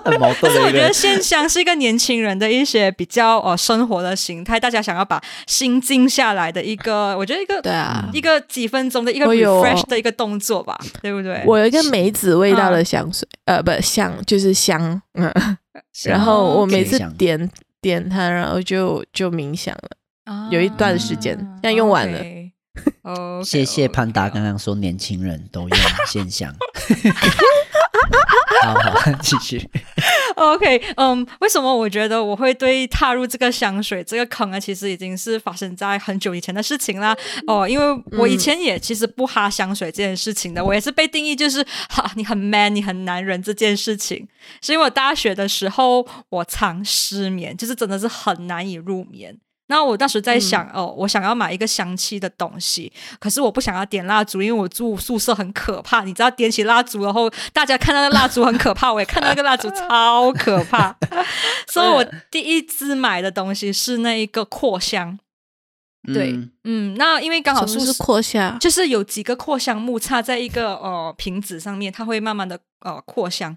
[0.03, 0.49] 很矛盾的一个。
[0.49, 11.43] 但是我觉得线香是一个年轻人的一些比较呃生活的形态，大家想要把心静下来的一个， 我觉得一个对啊，一个几分钟的一个 refresh 的一个动作吧，对不对？
[11.47, 15.31] 我有一个梅子味道的香水，呃，不香就是香，嗯，
[16.05, 17.51] 然后我每次点
[17.83, 22.19] 点它，然后就就冥想了，有一段时间，现在用完了。
[23.03, 26.55] 哦，谢谢潘达刚刚说年轻人都用线香。
[28.63, 29.69] 好好，继续。
[30.37, 34.61] OK，嗯、um，为什么我觉得我会对踏入这个香水这个坑呢？
[34.61, 37.17] 其实已经是发生在很久以前的事情啦。
[37.47, 44.27] 哦，因为我以前也其实不哈香水这件事情的，我也是被定义就是哈，你很 man，你很男人这件事情。
[44.61, 49.37] 是因为我大学的时候我常失眠，就是真的是很难以入眠。
[49.73, 56.03] 那我当时在想，嗯、哦，我想要买一个香气的东西，可是我不想要点蜡烛，因为我住宿舍很可怕。
[56.05, 60.95] 你知道，点起蜡烛然后，大家看到那个蜡烛很可怕， 我也看到那个蜡烛超可怕。
[61.67, 65.19] 所以我第一支买的东西是那一个扩香。
[66.13, 73.57] 对，嗯，嗯，那因为刚好是是扩香，就是有几个扩香木插在一个呃瓶子上面，它会慢慢的呃扩香。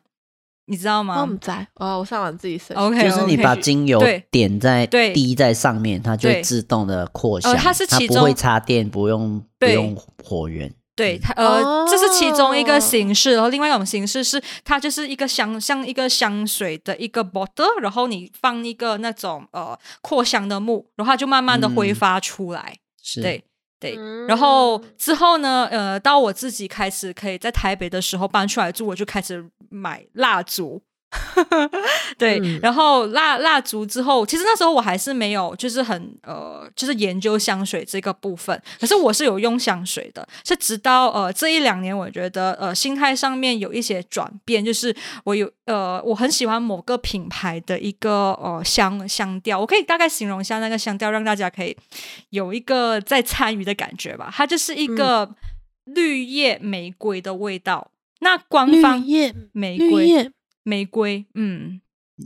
[0.68, 1.22] 你知道吗？
[1.22, 2.74] 我们在哦，我上网自己搜。
[2.76, 4.02] OK，就是你把精油
[4.32, 7.56] 点在对滴在上面，它就会自动的扩香。
[7.56, 10.74] 它是其中它不会插电，不用不用火源。
[10.96, 13.34] 对它呃，这是其中一个形式。
[13.34, 22.78] 然后另外一种形式是，它就是一个香像一个香水的一个 bottle，然后你放一个那种呃扩香的木，然后它就慢慢的挥发出来。
[23.04, 23.44] 是，对。
[23.80, 23.96] 对，
[24.28, 30.82] 然后之后呢，呃，到我自己开始可以在台北的时候搬出来住，我就开始买蜡烛。
[32.18, 38.60] 对，嗯、然后蜡蜡烛之后，其实那时候我还是没有，就是很呃，就是研究香水这个部分。
[38.80, 51.76] 可是我是有用香水的，是直到呃这一两年，我觉得呃心态上面有一些转变，就是我有呃我很喜欢某个品牌的一个呃香香调，我可以大概形容一下那个香调，让大家可以
[52.30, 54.32] 有一个在参与的感觉吧。
[54.34, 55.30] 它就是一个
[55.84, 57.92] 绿叶玫瑰的味道。
[57.92, 60.32] 嗯、那官方绿叶玫瑰。
[60.66, 61.80] 玫瑰，嗯，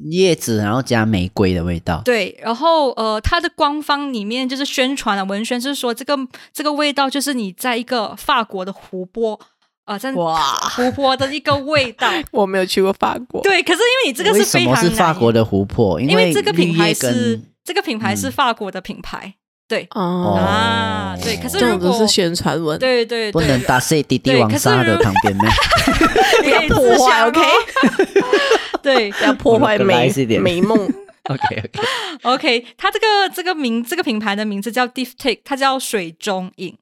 [0.10, 2.02] 叶子，然后加玫瑰的味道。
[2.04, 6.18] 对，然后呃，它的官方里面就是宣传的文宣是说，这个
[6.54, 9.40] 这个味道就是你在一个法国的湖泊
[9.84, 10.40] 啊、呃，在哇
[10.76, 12.10] 湖泊的一个味道。
[12.32, 13.42] 我没有去过法国。
[13.42, 16.00] 对，可是因为你这个是非常是法国的湖泊？
[16.00, 19.28] 因为，因为这个品牌是这个品牌是法国的品牌。
[19.28, 19.34] 嗯
[19.70, 25.44] 对哦啊，对，可是这种都是宣传文，对对，不能打碎滴滴王沙的旁边吗？
[26.42, 27.40] 不要破坏，OK？
[28.82, 30.76] 对，不要破坏美美梦，
[31.30, 31.70] OK OK
[32.24, 32.66] OK。
[32.78, 36.76] 它这个这个名这个品牌的名字叫 Diptyque，它叫水中影。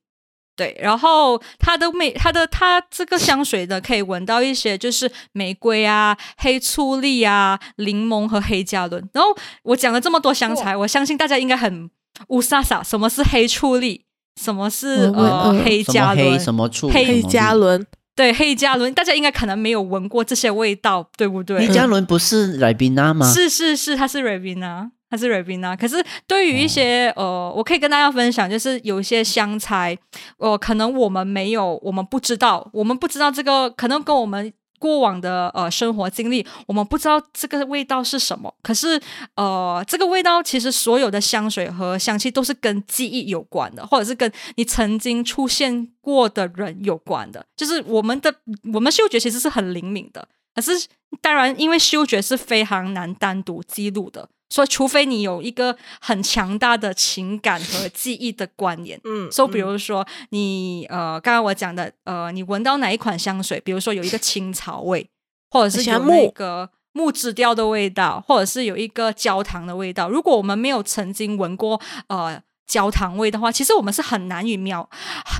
[0.55, 9.09] 对，然后它的美，它的它这个香水呢，可以闻到一些就是玫瑰啊、黑醋栗啊、柠檬和黑加仑。
[9.13, 11.89] 然后我讲了这么多香材，我相信大家应该很。
[12.29, 14.03] 乌萨萨，什么是黑醋栗？
[14.39, 16.39] 什么是呃黑加仑？
[16.39, 16.89] 什么醋？
[16.89, 17.85] 黑加仑？
[18.15, 21.59] 对，黑加仑，大家应该可能没有闻过这些味道，对不对？
[21.59, 23.31] 黑加仑不是 Ribena 吗？
[23.31, 25.75] 是是是，它是 Ribena，它是 Ribena。
[25.77, 29.97] 可是对于一些、哦、呃，我可以跟大家分享，就是有一些香材，
[30.37, 34.53] 呃，可能我们没有，我们不知道，我们不知道这个，可能跟我们。
[34.79, 38.53] 过往的呃生活经历，我们不知道这个味道是什么。
[38.61, 38.99] 可是
[39.35, 47.45] 呃，这个味道其实所有的香水和香气都是跟记忆有关的，或者是跟你曾经出现过的人有关的。
[47.55, 48.33] 就是我们的
[48.73, 50.87] 我们嗅觉其实是很灵敏的，可是
[51.21, 54.27] 当然因为嗅觉是非常难单独记录的。
[54.49, 65.09] 所以，除非你有一个很强大的情感和记忆的关联，嗯，所以比如说你呃，刚刚我讲的呃，你闻到哪一款香水，比如说有一个青草味，
[65.51, 70.09] 或者是有那个木质调的味道，或者是有一个焦糖的味道。
[70.09, 74.89] 如果我们没有曾经闻过呃焦糖味的话，其实我们是很难以描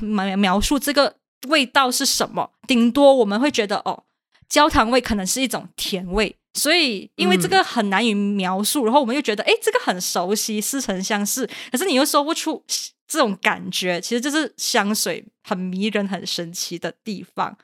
[0.02, 1.16] 描描述这个
[1.48, 2.52] 味道是什么。
[2.68, 4.04] 顶多我们会觉得哦，
[4.50, 6.36] 焦糖味可能是一种甜味。
[6.54, 11.48] 所以，因为这个很难以描述，嗯、然后我们又觉得，哎，这个很熟悉，似曾相识。
[11.72, 12.64] 可是你又说不出
[13.08, 17.56] 这种感觉，其实就是香水很迷人、很神奇的地方。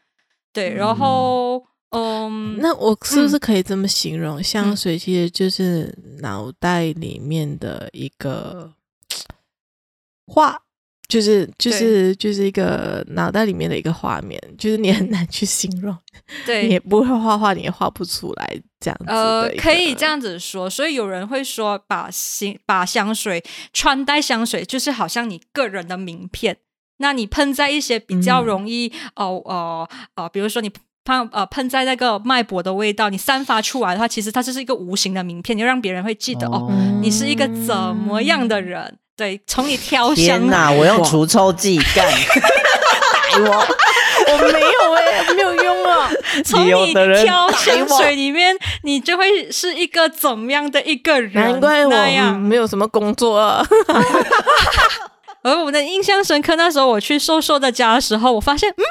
[0.51, 4.39] 对，然后，嗯，那我是不是可以这么形容？
[4.39, 8.73] 嗯、香水其实就是脑袋里面的一个
[10.27, 10.61] 画，
[11.07, 15.95] 就是就是就是一个脑袋里面的一个画面，就是你很难去形容。
[16.45, 19.05] 对，你也不会画画，你也画不出来这样子。
[19.07, 20.69] 呃，可以这样子说。
[20.69, 26.57] 所以有人会说把，把香把香水穿戴香水，就是好像你个人的名片。
[26.97, 30.71] 那你喷在一些比较容易，哦哦哦，比如说你。
[31.05, 38.99] 喷呃喷在那个脉搏的味道，你散发出来的话，其实它就是一个无形的名片，就让别人会记得哦，哦，你是一个怎么样的人？
[39.15, 40.15] 对，从你挑香。
[40.15, 42.05] 天哪，我用除臭剂干，
[43.13, 43.67] 打我，
[44.33, 46.09] 我没有哎、欸，没有用啊。
[46.43, 51.33] 从你挑香水里面，你就会是一个怎么样的一个人？
[51.33, 51.91] 难怪我
[52.39, 53.65] 没有什么工作啊。
[55.43, 58.83] 而我的印象深刻，那时候我去瘦瘦的家的时候，我发现嗯。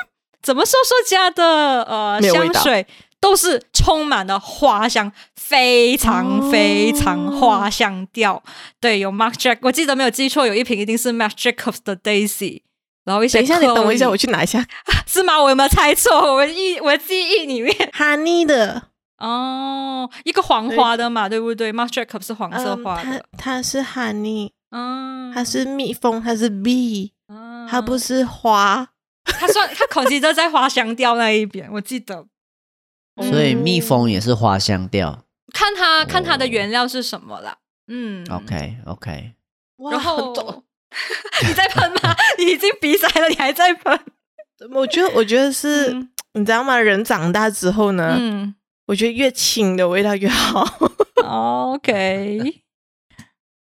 [0.42, 2.84] 怎么瘦瘦家的呃香水
[3.22, 8.34] 都是充满了花香，非常非常花香调。
[8.34, 8.42] 哦、
[8.80, 12.62] 对，有 Marc Jac，我记得没有记错，有一瓶一定是 Marc Jacobs 的 Daisy。
[13.04, 14.66] 然后一些，等一下，你等我一下，我去拿一下，
[15.06, 15.40] 是吗？
[15.40, 16.34] 我有没有猜错？
[16.34, 18.82] 我忆我的记忆里面， Honey 的
[19.18, 28.88] 哦，一个黄花的嘛，对，对不对？Marc Jacobs 是黄色花的，嗯、它，它是 Honey，嗯，它是蜜蜂，它是 Bee，嗯，它不是花。
[29.24, 32.26] 它算它口气都在花香调那一边，我记得。
[33.20, 35.24] 所以蜜蜂也是花香调。
[35.52, 37.58] 看它看它的原料是什么啦。
[37.88, 39.32] 嗯，OK OK。
[39.90, 40.32] 然后
[41.46, 42.14] 你在喷吗？
[42.38, 43.98] 你已经鼻塞了，你还在喷？
[44.72, 46.78] 我觉得我觉得是，嗯、你知道吗？
[46.78, 48.54] 人长大之后呢，嗯，
[48.86, 50.64] 我觉得越轻的味道越好。
[51.24, 52.62] OK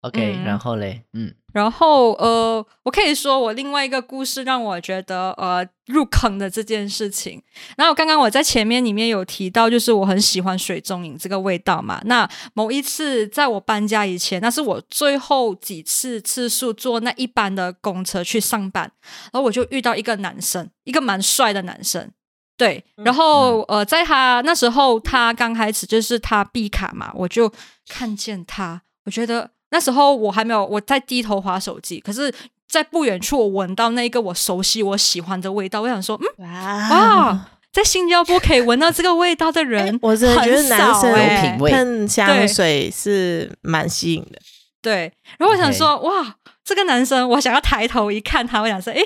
[0.02, 1.36] OK，然后嘞，嗯。
[1.52, 7.42] 然后，呃，我可以说我另外一个故事让我觉得，呃，入坑的这件事情。
[7.76, 12.00] 然后刚刚我在前面里面有提到，就是我很喜欢水中影这个味道嘛。
[12.06, 18.92] 那某一次在我搬家以前，那是我最后几次次数坐那一班的公车去上班，
[19.32, 22.12] 然后我就遇到一个男生，一个蛮帅的男生。
[22.58, 27.52] 对，然后呃，在他那时候，他刚开始就是他闭卡嘛，我就
[27.88, 29.50] 看见他，我觉得。
[29.72, 32.34] 那时候我还没有，我在低头划手机，可是，
[32.68, 44.40] 在不远处我闻到那个我熟悉、我喜欢的味道，我想说，嗯，哇，哇，在新加坡可以闻到这个味道的人，欸、我真的觉得男生有品味，喷香水是蛮吸引的。
[44.82, 46.02] 对，然后我想说，Okay.
[46.02, 49.02] 哇，这个男生，我想要抬头一看他，我想说，哎，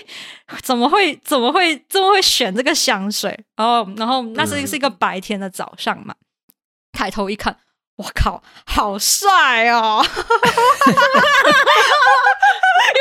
[0.61, 3.37] 怎么会，怎么会，这么会选这个香水？
[3.55, 6.53] 然后，然后那是是一个白天的早上嘛，嗯、
[6.91, 7.57] 抬头一看。
[7.95, 10.03] 我靠，好帅哦！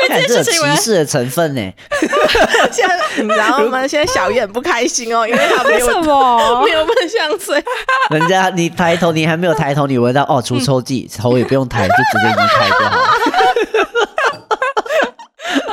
[0.07, 1.61] 因为这是歧视的成分呢。
[2.71, 3.87] 现在你知道吗？
[3.87, 7.63] 现在小叶很不开心哦，因为他没有什么 没有喷香水。
[8.11, 12.99] 人家你抬头，你还没有抬头，你闻到哦，除臭剂，头也不用抬，就直接移开就好。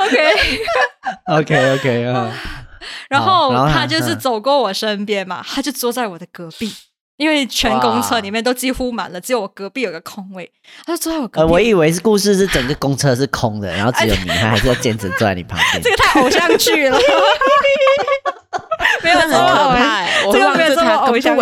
[0.07, 0.33] OK
[1.27, 2.31] OK OK 啊。
[3.09, 6.73] 然后他就是走过我身边嘛，他就坐在我的隔壁。
[7.21, 10.51] 因为全公车里面都几乎满了，只有我隔壁有个空位，
[10.87, 11.45] 他就坐在我隔壁。
[11.45, 15.79] 呃，我以为是故事是整个公车是空的，然后只有你，他还是要坚持坐在你旁边。
[15.83, 16.97] 这个太偶像剧了，
[19.03, 21.41] 没有这么可怕，这个没有这么偶像剧。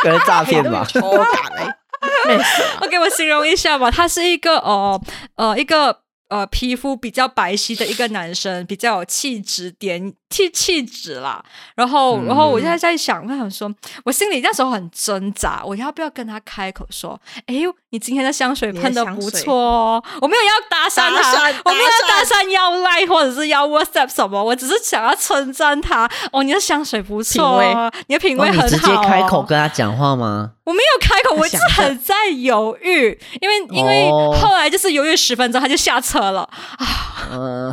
[0.00, 0.86] 可能诈骗吧？
[2.80, 4.98] 我给我形容一下吧，他是一个哦
[5.36, 6.03] 呃一个。
[6.34, 11.40] 呃，皮肤比较白皙的一个男生，比较有气质点气气质啦。
[11.76, 13.72] 然后，嗯、然后我现在在想，我想说，
[14.04, 20.04] 我心里那时候很挣扎，我要不要跟他开口说，哎呦，你今天的香水喷的不错哦。
[20.20, 21.33] 我没有要搭讪他，
[21.64, 26.08] 我没有打算要 Line 或者是要 WhatsApp 什么，我只是想要称赞他。
[26.32, 27.74] 哦，你的香水不错，味
[28.06, 28.68] 你的品味很好，哦。
[28.70, 30.50] 你直接开口跟他讲话吗？
[30.64, 36.42] 我没有开口，我一直很在犹豫，因为因为后来就是犹豫十分钟，他就下车了
[36.78, 36.86] 啊。
[37.32, 37.72] 嗯，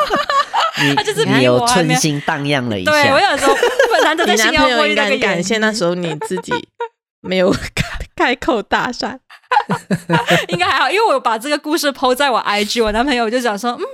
[0.96, 2.90] 他就是你有春心荡漾了一下。
[2.90, 3.54] 对，我想说，
[3.90, 6.52] 本来都在新加坡，应该感谢那时候你自己
[7.20, 9.18] 没有开开口搭讪，
[10.48, 13.84] 应该还好，因为我把这个故事抛在我 IG，我男朋友就讲说，嗯，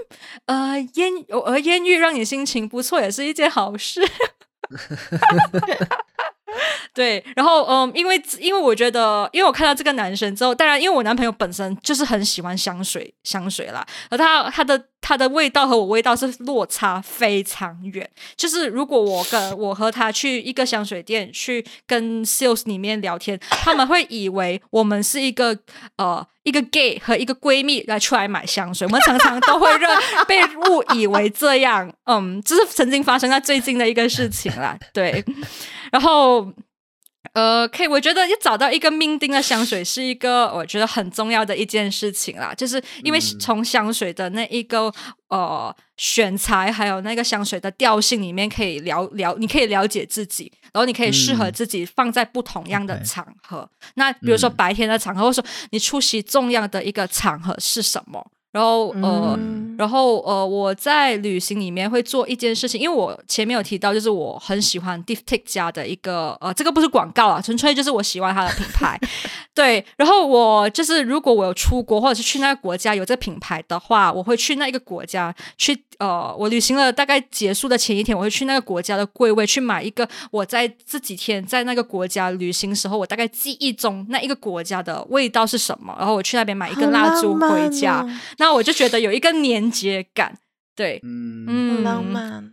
[0.46, 4.00] 呃，烟呃艳遇让你心情不错，也是一件好事。
[6.94, 18.08] 对，然后嗯，因为因为我觉得，因为我看到这个男生之后，当然，因为我男朋友本身就是很喜欢香水香水啦，而他他的它的味道和我味道是落差非常远。
[18.34, 25.58] 就是如果我跟我和他去一个香水店去跟 sales 里面聊天，他们会以为我们是一个
[25.98, 28.86] 呃一个 gay 和一个闺蜜来出来买香水。
[28.86, 29.90] 我们常常都会认
[30.26, 31.92] 被误以为这样。
[32.04, 34.78] 嗯，这是曾经发生在最近的一个事情啦。
[34.94, 35.22] 对，
[35.92, 36.50] 然后。
[37.32, 44.92] 呃，可以，我觉得要找到一个命定的香水是一个我觉得很重要的一件事情啦，就是因为从香水的那一个
[45.28, 53.68] 呃选材，还有那个香水的调性里面，可以了了，你可以了解自己，然后你可以适合自己放在不同样的场合。
[53.80, 58.30] 嗯、那比如说白天的场合，或者说你出席重要的一个场合是什么？
[58.54, 68.96] 然后呃，嗯、然后呃，我在旅行里面会做一件事情，因为我前面有提到，就是我很喜欢 Diptyque 家的一个呃，这个不是广告啊，纯粹就是我喜欢它的品牌。
[69.52, 88.04] 对，然后我就是如果我有出国或者是去那个国家有这个品牌的话，我会去那一个国家去呃，我旅行了大概结束的前一天，我会去那个国家的柜位去买一个我在这几天在那个国家旅行时候，我大概记忆中那一个国家的味道是什么，然后我去那边买一根蜡烛回家。
[88.38, 90.36] 那我就觉得有一个连接感，
[90.74, 92.52] 对，嗯，嗯浪漫，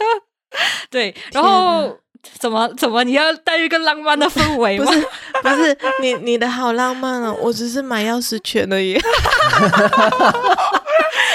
[0.90, 1.98] 对，然后
[2.38, 4.84] 怎么怎么你要带一个浪漫的氛围吗？
[4.86, 5.06] 不 是，
[5.42, 8.92] 不是，你你的好浪漫哦，我只是买钥匙圈而已。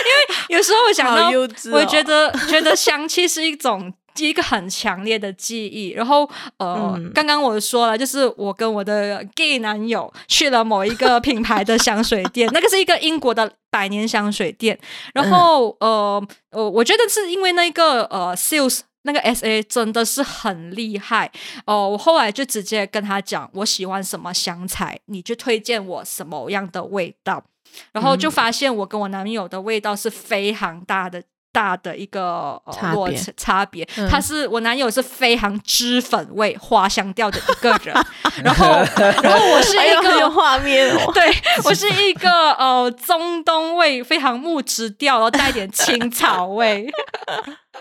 [0.04, 3.94] 因为有时候我想到，哦、我觉得觉得香气是一种。
[4.18, 14.78] 一个很强烈的记忆，然后呃，嗯、刚刚我说了，就是我跟我的 gay 男友去了某一个品牌的香水店， 那个是一个英国的百年香水店，
[15.14, 21.32] 然后呃呃，我觉得是因为那个呃 sales 那个 SA 真的是很厉害。
[21.66, 27.44] 哦、呃，我后来就直接跟他讲我喜欢什么香材，你就推荐我什么样的味道，
[27.92, 31.24] 然后就发现我跟我男友的味道是非常大的。
[31.54, 32.60] 大的一个
[32.94, 37.96] 落差差别，他是我男友是非常脂粉味花香调的一个人，
[38.44, 38.66] 然后
[39.22, 41.32] 然后我是一个有画面， 对
[41.64, 46.90] 我是一个呃中东味非常木质调，然后带点青草味。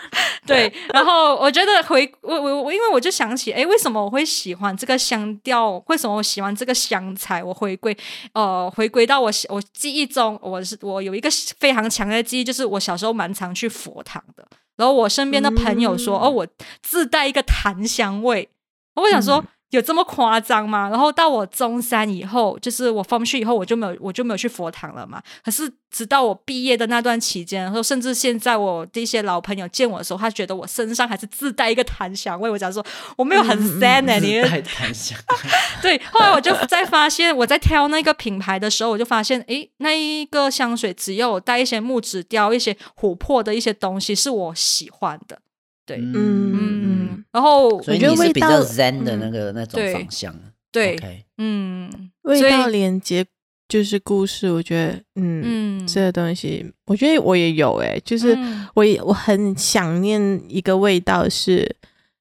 [0.46, 5.82] 对，然后我觉得回我我我，因为我就想起，哎，为什么我会喜欢这个香调？
[5.86, 7.42] 为什么我喜欢这个香材？
[7.42, 7.96] 我回归
[8.32, 11.28] 呃，回归到我我记忆中，我是我有一个
[11.58, 14.46] 非常强的记忆，就是我小时候蛮常去佛堂的。
[14.76, 16.46] 然后我身边的朋友说，嗯、哦，我
[16.82, 18.48] 自带一个檀香味。
[18.94, 19.44] 我想说。
[19.72, 20.90] 嗯有这么夸张吗？
[20.90, 25.22] 然后到我中三以后，就是我放学以后，我就没有我就没有去佛堂了嘛。
[25.42, 32.50] 可是直到我毕业的那段期间，然后甚至现在我的一些老朋友见我的时候，他觉得我身上还是自带一个檀香味。
[32.50, 32.84] 我讲说
[33.16, 35.18] 我没有很 sad 呢、欸，你、带檀香。
[35.80, 45.38] 对，后来我就在发现，我在挑那个品牌的时候，我就发现，诶，那一个香水只有带一些木质调、一些琥珀的一些东西是我喜欢的。
[45.84, 46.54] 对，嗯嗯
[46.84, 50.34] 嗯，然后我觉得是比较 zen 的那个那种方向，
[50.70, 53.26] 对，嗯，味道连接
[53.68, 58.36] 就是故事，我觉得，嗯，这个东西，我觉得我也有，哎，就是
[58.74, 61.76] 我也我很想念一个味道，是，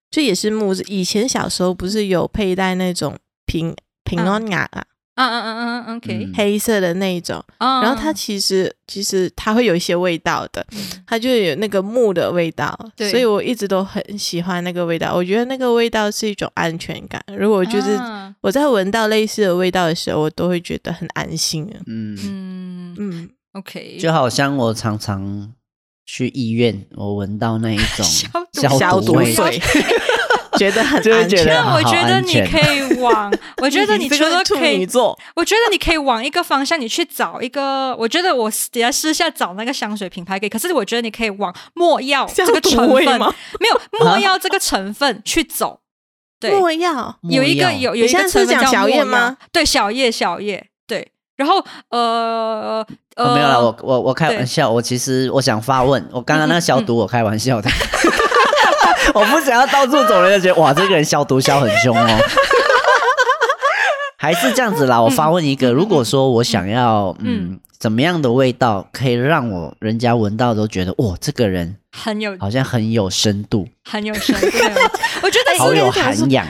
[0.10, 4.84] 这也是木质，以前小时候不是有佩戴那种平平安雅啊。
[5.16, 10.66] 嗯嗯嗯嗯嗯，OK，黑色的那一种，然后它其实其实它会有一些味道的，
[11.06, 15.14] 它就有那个木的味道，所以我一直都很喜欢那个味道。
[15.14, 17.22] 我觉得那个味道是一种安全感。
[17.38, 18.00] 如果就是
[18.42, 21.70] 我在闻到类似的味道的时候，我都会觉得很安心。
[21.86, 22.18] 嗯。
[22.24, 25.54] 嗯嗯，OK，就好像我常常
[26.06, 28.06] 去医院，我闻到那一种
[28.80, 29.62] 消毒水。
[30.62, 33.34] 觉得很安全，那我觉得你可以往，
[33.64, 37.96] 我觉得你除了可以做，我觉得你可以往一个方向，你去找一个。
[37.98, 45.80] 我觉得我等下私下找那个香水品牌可以，可是我觉得你可以往没药 这个成分，没有没药这个成分去走。
[46.40, 49.38] 对，没药有一个有有一个成分叫小叶吗？
[49.52, 50.68] 对，小叶小叶。
[50.86, 52.86] 对，然后呃
[53.16, 57.70] 呃，没有了，我我我开玩笑，我其实我想发问，我刚刚那个消毒我开玩笑的。
[59.14, 62.08] 我不想要到处走人，就觉得 哇，这个人消毒消很凶哦。
[64.18, 74.48] 还是这样子啦，我发问一个，如果说我想要，嗯，怎么样的味道可以让我人家闻到都觉得哇，这个人很有，好像很有深度，很有深度。
[75.24, 76.46] 我觉得好有涵养。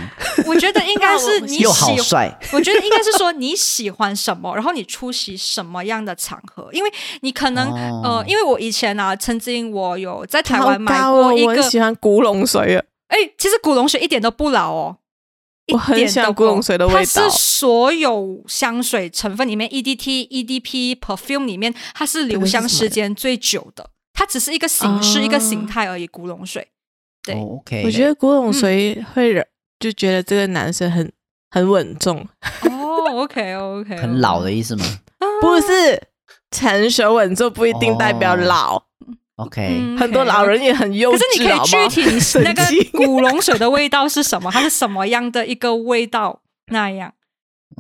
[0.46, 2.38] 我觉得应该是 你又好帅。
[2.52, 7.72] 我觉得应该是说你喜欢什么，然后你出席什么样的场合，因为你可能
[8.04, 12.84] 呃，因为我以前啊，曾经我有在台湾买过一个，我很喜欢古龙水啊。
[13.08, 14.98] 哎，其实古龙水一点都不老哦。
[15.72, 23.90] 一点都不浓，它是所有香水成分里面 EDT、EDP、perfume 里面，它是留香时间最久的。
[24.14, 26.06] 它只是一个形式、一个形态而已。
[26.06, 26.68] 古龙水，
[27.24, 27.84] 对，OK。
[27.86, 29.44] 我觉得古龙水会让
[29.80, 31.12] 就觉得这个男生很
[31.50, 32.28] 很稳重。
[32.70, 34.86] 哦，OK，OK，很老的意思吗？
[35.42, 36.10] 不是，
[36.52, 38.84] 成熟稳重不一定代表老。
[39.46, 41.14] OK，很多老人也很幼稚。
[41.14, 44.50] 可是你可以具体 那个古龙水的味道是什么？
[44.52, 46.42] 它是什么样的一个味道？
[46.68, 47.14] 那样，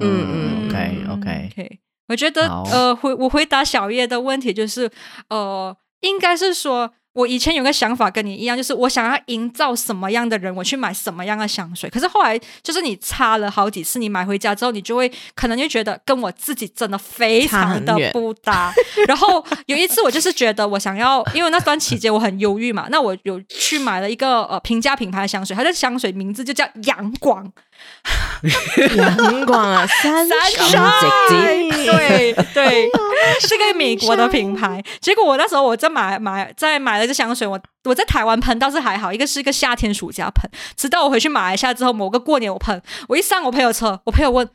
[0.02, 1.80] 嗯嗯，OK，OK，OK。
[2.08, 4.90] 我觉得呃，回我回答小叶的问题就是
[5.30, 5.76] 呃。
[6.02, 11.90] 应该是说，我以前有个想法跟你一样，就是我想要营造什么样的人，我去买什么样的香水。
[11.90, 18.74] 可是后来，就是你擦了好几次，你买回家之后，你就会可能就觉得跟我自己真的非常的不搭。
[19.08, 27.52] 然后有一次，我就是觉得我想要，因为那段期间我很忧郁嘛，那我有去买了一个呃平价品牌的香水，它的香水名字就叫阳光。
[28.98, 30.38] 阳光啊，三三
[31.30, 32.90] 对对，
[33.42, 34.84] 是个美国的品牌。
[35.00, 40.50] 结果我那时候我在买买在买了这香水，我我在台湾喷倒是还好，一个是一个夏天暑假喷。
[40.76, 44.50] 直到我回去马来西亚之后，某个过年我喷，我一上我朋友车，我朋友问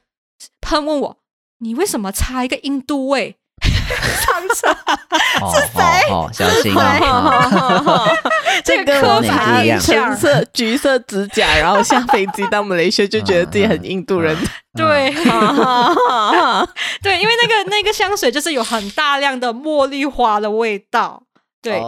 [0.60, 1.16] 喷问我，
[1.60, 3.36] 你为什么擦一个印度味？
[3.86, 4.68] 上车
[5.52, 5.80] 是谁？
[6.32, 8.16] 小心啊！
[8.64, 14.36] 这个科凡橙色、橘色指甲，然后下飞机到马来西亚就觉得自己很印度人。
[14.74, 15.10] 对，
[17.02, 21.22] 对，因为那个那个香水就是有很大量的茉莉花的味道。
[21.62, 21.80] 对，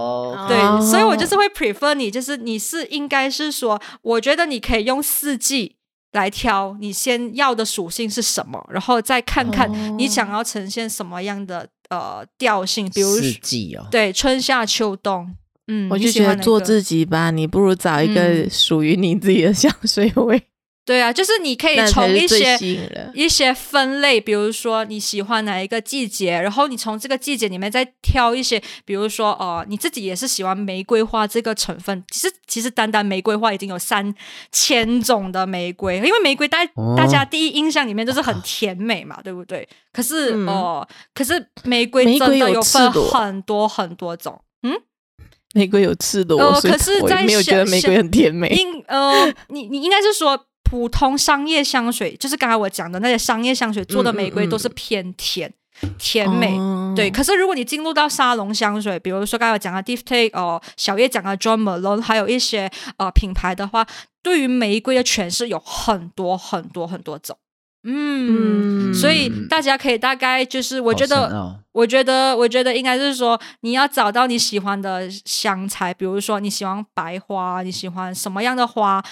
[0.48, 5.76] 对，所以我就是会 prefer 你，就是你是应该是说，我觉得你可以用四季
[6.12, 15.34] 来挑，你先要的属性是什么，然后再看看你想要呈现什么样的呃调性，比如四季哦，对，春夏秋冬。
[15.70, 20.42] 嗯，我就觉得做自己吧，你不如找一个属于你自己的香水味。
[20.88, 22.56] 对啊，就是你可以从一些
[23.12, 32.02] 一些分类，比如说你喜欢哪一个季节，然后你从这个季节里面再挑一些，比如说哦、呃，你自己也是喜欢玫瑰花这个成分。
[32.10, 34.14] 其实其实单单玫瑰花已经有三
[34.50, 36.64] 千种的玫瑰，因为玫瑰大
[36.96, 39.68] 大家第一印象里面就是很甜美嘛，哦、对不对？
[39.92, 44.72] 可是哦、呃，可是玫瑰真的有分很多很多种，嗯。
[45.54, 48.48] 玫瑰有刺的，呃，可是在没有觉得玫瑰很甜美。
[48.50, 50.38] 应呃，你你应该是说
[50.68, 57.10] 普通商业香水，就是刚才我讲的那些商业香水做的玫瑰都是偏甜、嗯嗯、甜美，哦、对。
[57.10, 63.86] 可是如果你进入到沙龙香水，比如说刚才我讲的 Diptyque 哦，小叶讲的 Jo Malone，还有一些呃品牌的话，
[64.22, 67.38] 对于玫瑰的诠释有很多很多很多种。
[67.84, 79.02] 嗯，所以大家可以大概就是，我觉得，哦、我觉得，我觉得应该是说，你要找到你喜欢的香材，比如说你喜欢白花，你喜欢什么样的花，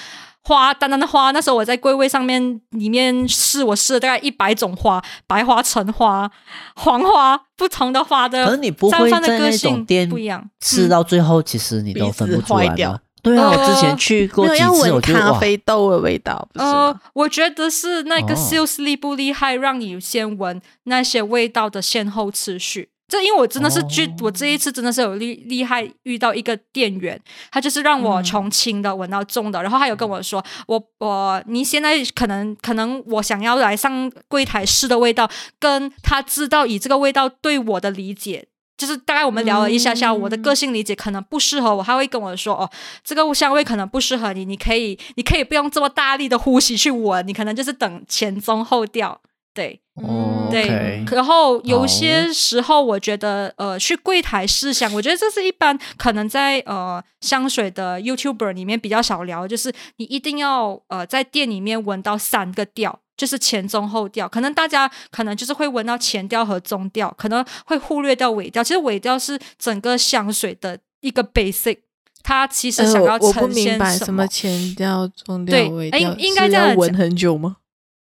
[0.47, 1.33] 花单单的花。
[1.33, 6.31] 那时候我在柜位上面里面试，我试了大概一百种花，白花、橙花、
[6.77, 12.99] 黄花，不同的花的，可是你不会在那种店不一样，试到最后其实你都分不出来掉。
[13.23, 16.49] 对啊，我之前去过几次，我觉咖啡豆的味道。
[16.55, 22.91] 呃，我觉得是那个 sales 厉不厉害，让你先闻那些味道的先后次序。
[23.09, 38.49] 这因为我真的是去，我这一次真的是有厉厉害遇到一个店员，他就是让我从轻的闻到重的，然后他有跟我说，我我你现在可能可能我想要来上柜台试的味道，跟他知道以这个味道对我的理解。
[38.79, 42.71] 就是大概我们聊了一下下，我的个性理解可能不适合我，他会跟我说哦，
[43.03, 49.19] 这个香味可能不适合你，你可以你可以不用这么大力的呼吸去闻，你可能就是等前中后调，
[49.55, 51.05] 对，哦、对。
[51.11, 63.01] 然后有些时候我觉得呃，去柜台试香，我觉得这是一般可能在呃香水的 YouTuber 里面比较少聊，就是你一定要呃在店里面闻到三个调。
[63.17, 68.63] 就是前中后调，可能大家可能就是会闻到前调和中调，可能会忽略掉尾调。
[68.63, 71.79] 其实尾调是整个香水的一个 basic，
[72.23, 73.41] 它其实想要呈现什么？
[73.41, 76.13] 呃、我不明白什么前调、中调、尾调。
[76.19, 77.57] 应该这样闻很久吗？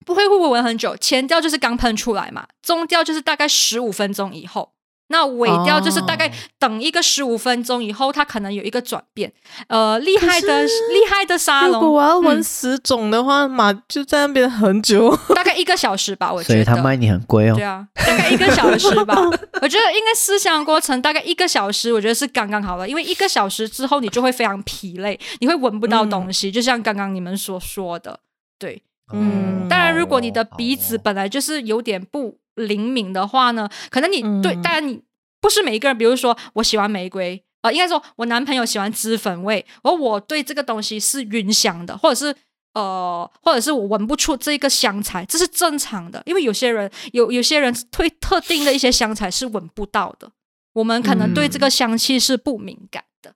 [0.09, 0.96] 不会，会不会闻很久？
[0.96, 4.72] 前调就是刚喷出来嘛，中调就是大概十五分钟以后。
[5.11, 9.32] 那尾调就是大概等一个十五分钟以后，它可能有一个转变。
[9.68, 16.30] 呃，厉害的厉害的沙龙，如果我要闻十种的话，嘛、嗯、就在那边很久， 大概一个小时吧。
[16.30, 17.54] 我觉得，所以他卖你很贵哦。
[17.54, 19.14] 对啊，大概一个小时吧。
[19.62, 22.86] 我觉得应该思想过程大概一个小时，我觉得是刚刚好了。
[22.86, 28.20] 因为一个小时之后，你就会非常疲累，你会闻不到东西，嗯、就像刚刚你们所说的。
[28.59, 28.82] 对，
[29.12, 32.38] 嗯，当然，如果你的鼻子本来就是有点不。
[32.59, 35.00] 灵敏的话呢，可能你对，当然你
[35.40, 35.96] 不是每一个人。
[35.96, 42.34] 比如说，我喜欢玫瑰，呃，应该说我男朋友喜欢脂粉味，而我对这个东西是晕香的，或者是
[42.74, 50.28] 呃，或者是我闻不出这个香材，这是正常的，因为有些人有有些人对特定的一些香材是闻不到的，
[50.72, 53.34] 我们可能对这个香气是不敏感的，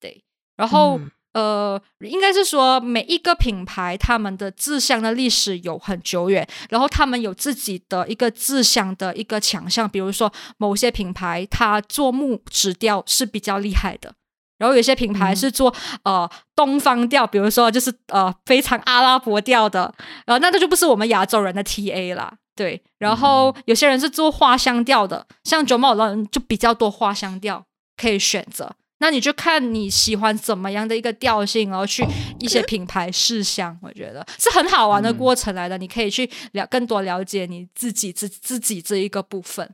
[0.00, 0.24] 对，
[0.56, 0.96] 然后。
[0.96, 14.14] 嗯呃，应该是说每一个品牌他们的制香的历史有很久远，然后他们有自己的一个制香的一个强项，比如说某些品牌它做木质调是比较厉害的，
[14.58, 15.74] 然后有些品牌是做、
[16.04, 19.92] 嗯、呃东方调，比如说就是呃非常阿拉伯调的，
[20.26, 27.66] 呃那这就不是我们亚洲人的 TA 啦，对，然后有些人是做花香调的，像 Jo Malone 就比较多花香调
[27.96, 28.76] 可以选择。
[28.98, 32.06] 那你就看你喜欢怎么样的一个调性，然后去
[32.38, 35.76] 一些品牌试香，我觉得是很好玩的过程来的。
[35.76, 39.68] 嗯、你可以去了更多了解你自己自自己这一个部分。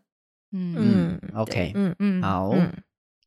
[0.53, 2.51] 嗯嗯，OK，嗯嗯，好。
[2.55, 2.73] 嗯、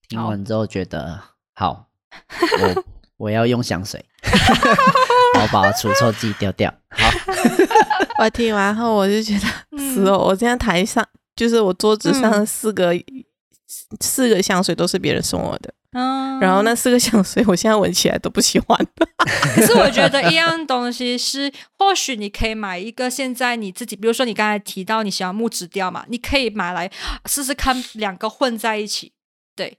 [0.09, 1.21] 听完之后觉得
[1.53, 1.87] 好，
[2.61, 2.83] 我
[3.17, 4.03] 我要用香水，
[5.39, 6.73] 我把除臭剂丢掉。
[6.89, 7.09] 好，
[8.19, 13.23] 我听完后我就觉得，是哦，我现在台上就是我桌子上四个、嗯、
[14.01, 15.73] 四个香水都是别人送我的。
[15.93, 18.77] 嗯，然后那四个香水，我现在闻起来都不喜欢。
[19.55, 26.91] 可是我觉得一样东西是，或许你可以买一个现在你自己，比如说你刚才提到你喜欢木质调嘛，你可以买来
[27.25, 29.13] 试试看，两个混在一起，
[29.55, 29.77] 对，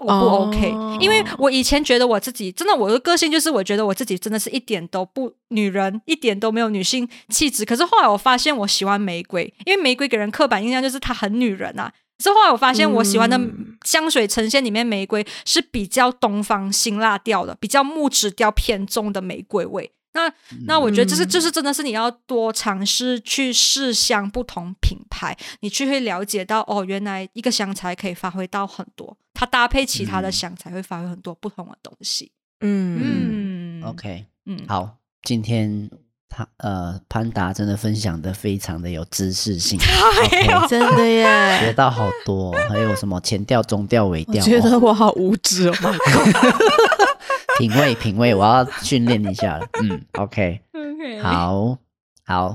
[0.00, 7.64] 我不 OK，哦，因为我以前觉得我自己真的，我的个性就是我觉得我自己真的是一点都不女人，一点都没有女性气质。
[7.64, 11.92] 可是后来我发现我喜欢玫瑰，因为玫瑰给人刻板印象就是她很女人啊。
[12.18, 13.40] 之后来我发现，我喜欢的
[13.84, 19.92] 香水呈现里面，玫瑰是比较东方辛辣调的，比较木质调偏重的玫瑰味。
[20.14, 20.32] 那
[20.66, 32.32] 那我觉得这是就是真的是你要多尝试去试香不同品牌，你去会了解到哦，原来一个香材可以发挥到很多，它搭配其他的香材会发挥很多不同的东西。
[32.60, 35.88] 嗯嗯，OK，嗯，好，今天。
[36.28, 45.74] 他呃，潘达真的分享的非常的有知识性， okay, 真的耶，学到好多， 还有什么前调、中调、尾调，我觉得我好无知哦，
[47.58, 49.66] 品味品味，我要训练一下了。
[49.82, 51.78] 嗯，OK，, okay 好
[52.24, 52.54] 好，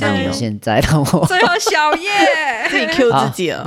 [0.00, 2.10] 那我们现在让我最后小叶。
[2.68, 3.64] 自己 Q 自己了。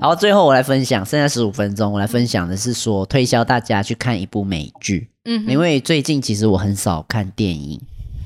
[0.00, 5.10] 好，最后我来分享，剩下十五分钟，我来分享的是说推销大家去看一部美剧。
[5.24, 7.80] 嗯，因为最近其实我很少看电影。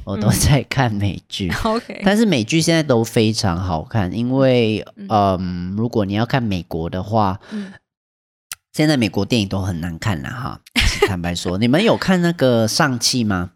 [0.07, 7.73] 我都在看美剧，嗯， OK，但是美剧现在都非常好看，因为嗯，嗯，如果你要看美国的话，嗯，
[8.73, 10.61] 现在美国电影都很难看了哈。
[11.09, 13.51] 坦白说，你们有看那个上汽吗？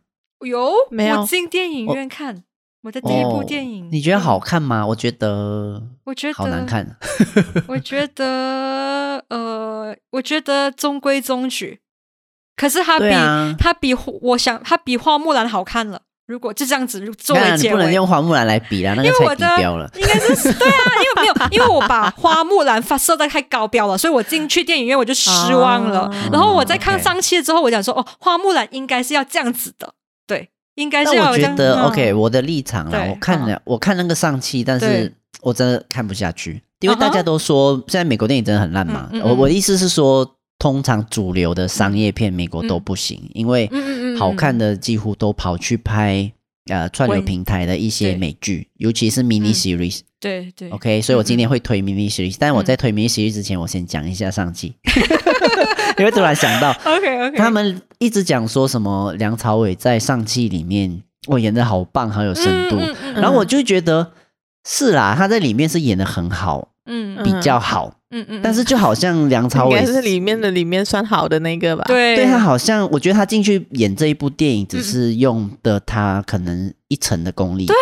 [0.44, 1.20] 有，没有？
[1.20, 2.42] 我进电影院看我，
[2.88, 4.84] 我的第一部电影，哦，你觉得好看吗？
[4.88, 6.96] 我觉得，我觉得好难看。
[7.68, 11.80] 我觉得，呃，我觉得中规中矩，
[12.56, 13.08] 可是它比
[13.58, 16.02] 它，啊，比我想，它比花木兰好看了。
[16.30, 19.90] 如果就这样子作为结尾，不能用花木兰来比啦，那个太低标了。
[19.96, 26.02] 应该是对啊，因为没有，因为我把花木兰发射在太高标了，所以我进去电影院我就失望了。
[26.02, 29.92] 哦、然后我在看上期之后，我想说，哦，花木兰应该是要这样子的，
[30.24, 31.62] 对，应该是要这样子。
[31.64, 39.10] 我觉得、嗯、OK，我的立场啦，我看了，我看那个上期，但是我真的看不下去，因为大家都说现在美国电影真的很烂嘛。
[39.14, 40.36] 我、嗯、我的意思是说。
[40.60, 43.68] 通常主流的商业片，美国都不行，嗯、因为
[44.18, 46.30] 好看的几乎都跑去拍
[46.66, 50.04] 呃串流平台的一些美剧，尤其是 mini series、嗯。
[50.20, 50.68] 对对。
[50.68, 54.74] OK，所以我今天会推 mini series，、嗯、但我在推 mini series 之前，我先讲一下上季，
[55.96, 64.12] 你会突然想到， OK OK，他们一直讲说什么梁朝伟在上季里面，我演的好棒，好有深度，嗯嗯、然后我就觉得
[64.68, 66.69] 是啦，他在里面是演的很好。
[66.86, 71.84] 嗯，比较好，嗯嗯，但是就好像梁朝伟是里面的里面算好的那个吧？
[71.86, 77.66] 对，对他好像，我觉得他进去演这一部电影，只是用的他可能一成的功力。
[77.66, 77.76] 对，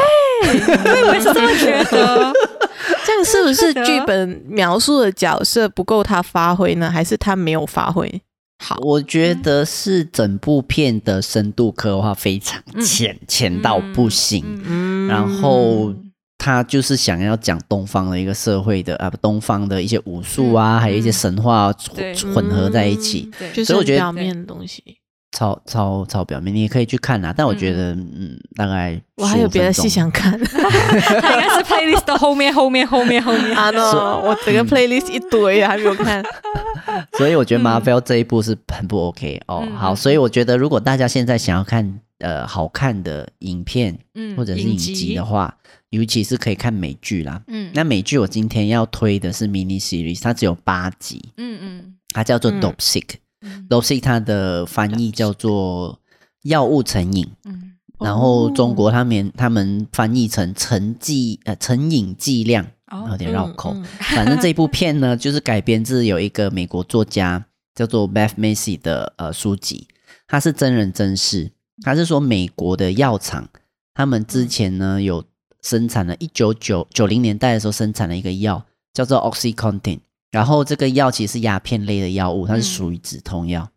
[1.09, 2.32] 我也是这么觉得。
[3.05, 6.90] 这样是不是剧本描述的角色不够他发挥呢？
[6.90, 8.20] 还是他没有发挥
[8.62, 8.76] 好？
[8.82, 14.44] 我觉得是整部片的深度刻画非常浅，浅到不行。
[14.66, 15.94] 嗯，然后。
[16.39, 24.82] 他就是想要讲东方的一个社会的啊，东方的一些武术啊，嗯、还有一些神话混混合在一起，嗯、所以我觉得表面的东西。
[25.30, 27.34] 超超超表面，你也可以去看啊。
[27.36, 28.41] 但我觉得，嗯，嗯。
[28.57, 33.55] 大概我还有别的戏想看， 他应该是 playlist 的后面后面后面后面。
[33.55, 36.24] 啊，no, 我整个 playlist 一堆还没有看，
[37.18, 39.62] 所以我觉得 Marvel 这一部是很不 OK 哦。
[39.66, 45.14] 嗯、好，所以我觉得如果大家现在想要看呃好看的影片，嗯，或者是影集。
[45.14, 45.55] 的话。
[45.91, 55.99] 尤其是可以看美剧啦，嗯，那美剧我今天要推的是 mini series，它只有八集，嗯嗯，它叫做 Dopesick，Dopesick 它的翻译叫做
[56.43, 62.66] 药物成瘾，嗯，然后中国他们他们翻译成成剂呃成瘾剂量，
[63.11, 63.72] 有点绕口。
[63.74, 63.86] 嗯嗯。
[64.01, 69.89] 反正这部片呢， 就是改编自有一个美国作家叫做 Beth Macy 的呃书籍，
[70.26, 71.53] 它是真人真事。
[71.82, 73.49] 他是说美国的药厂，
[73.95, 75.24] 他们之前呢有
[75.62, 80.00] 生产了一九九九零年代的时候生产了一个药，叫做 OxyContin。
[80.30, 83.70] 然后这个药其实是鸦片类的药物，它是属于止痛药。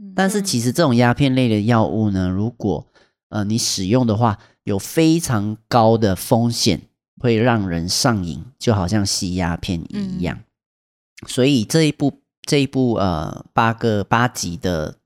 [0.00, 2.86] 嗯但是其实这种鸦片类的药物呢，如果
[3.30, 6.82] 呃你使用的话，有非常高的风险，
[7.20, 10.38] 会让人上瘾，就好像吸鸦片一样。
[11.26, 14.96] 所以这一部这一部呃八个八集的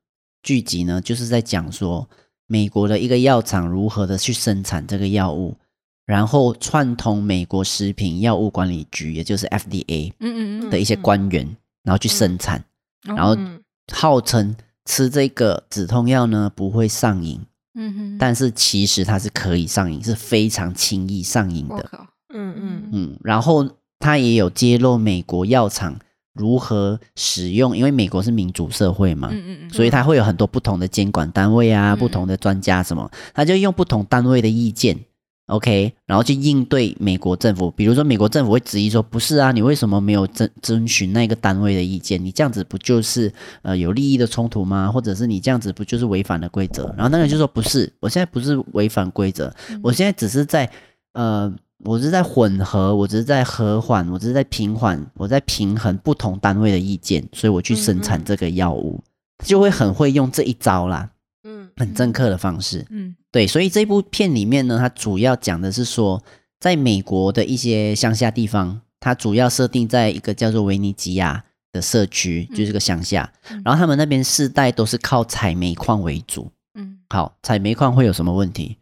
[0.42, 2.08] 剧集呢，就是在讲说
[2.46, 5.56] 美国的一个药厂如何的去生产这个药物，
[6.04, 12.64] 然后串通美国食品药物管理局，也就是 FDA 嗯嗯的一些官员，然后去生产，
[13.04, 13.60] 然后嗯
[13.92, 17.40] 号称吃这个止痛药呢不会上瘾，
[17.74, 21.90] 嗯哼，但是其实它是可以上瘾，是非常轻易上瘾的。
[22.34, 22.88] 嗯嗯。
[22.92, 25.96] 嗯，然后他也有揭露美国药厂
[26.34, 31.98] 如何使用，因为美国是民主社会嘛，嗯嗯嗯，所以他会有很多不同的监管单位啊，嗯。
[31.98, 34.98] 不同的专家什么，他就用不同单位的意见
[35.46, 37.70] ，OK，然后去应对美国政府。
[37.70, 42.22] 比如说，美国政府会质疑说：“不是啊，你为什么没有征征询那个单位的意见？
[42.24, 43.32] 你这样子不就是
[43.62, 44.90] 呃有利益的冲突吗？
[44.90, 50.70] 或者是你这样子不就是违反了规则？”然后那个人就说：“不是，我现在不是违反规则，我现在只是在
[51.14, 51.52] 呃。”
[51.84, 59.02] 我是在混合，我只是在和缓，我只是在平缓，我在平衡不同单位的意见，所以我去生产这个药物，
[59.44, 61.10] 就会很会用这一招啦，
[61.42, 62.86] 嗯很政客的方式。
[62.88, 66.22] 嗯对，所以这部片里面呢，它主要讲的是说，
[66.60, 73.32] 在美国的一些乡下地方，它主要设定在一个叫做维尼吉亚的社区，就是个乡下，
[73.64, 76.52] 然后他们那边世代都是靠采煤矿为主。
[76.74, 78.76] 嗯好，采煤矿会有什么问题？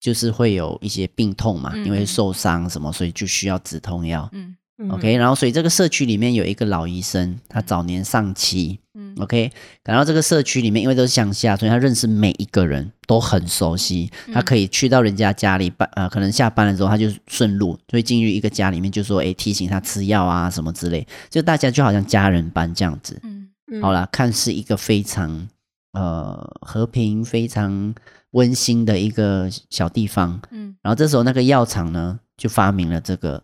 [0.00, 4.28] 就是会有一些病痛嘛，嗯因为受伤什么，所以就需要止痛药。
[4.32, 4.56] 嗯嗯
[4.90, 8.78] OK，然后所以这个社区里面有一个老医生，他早年丧妻。
[8.94, 9.50] 嗯 OK，
[9.84, 14.10] 然后这个社区里面因为都是乡下，所以他认识每一个人都很熟悉。
[14.32, 23.18] 他可以去到人家家里办，呃，可能下班的时候他就顺路就会进入一个家里面，就说，哎，提醒他吃药啊什么之类，就大家就好像家人般这样子。
[23.22, 23.48] 嗯
[23.80, 25.48] 好啦，看似一个非常
[25.92, 27.94] 呃和平、非常
[28.32, 30.40] 温馨的一个小地方。
[30.50, 33.42] 嗯然后这时候那个药厂呢，就发明了这个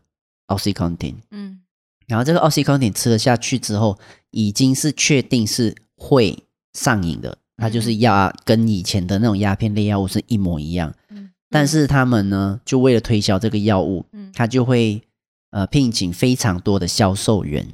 [0.49, 1.15] OxyContin。
[1.31, 1.61] 嗯
[2.07, 3.99] 然后这个 OxyContin 吃了下去之后，
[4.31, 10.95] 已经是确定是会上瘾的，它就是药跟以前的那种鸦片类药物是一模一样。
[11.11, 15.03] 嗯但是他们呢，就为了推销这个药物，嗯他就会
[15.51, 17.67] 呃聘请非常多的销售员。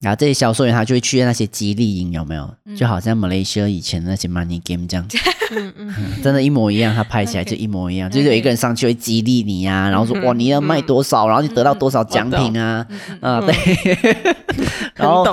[0.00, 2.48] 嗯然后这些销售员他就会去那些激励营，有没有？
[2.66, 2.76] 嗯。
[2.76, 5.04] 就好像马来西亚以前的那些 money game 这样，
[5.50, 6.94] 嗯嗯真的，一模一样。
[6.94, 12.86] 他拍起来就一模一样，就是有一个人上去会激励你啊，然后说哇你要卖多少，然后你得到多少奖品啊，
[13.20, 14.34] 嗯啊对，
[14.94, 15.24] 然后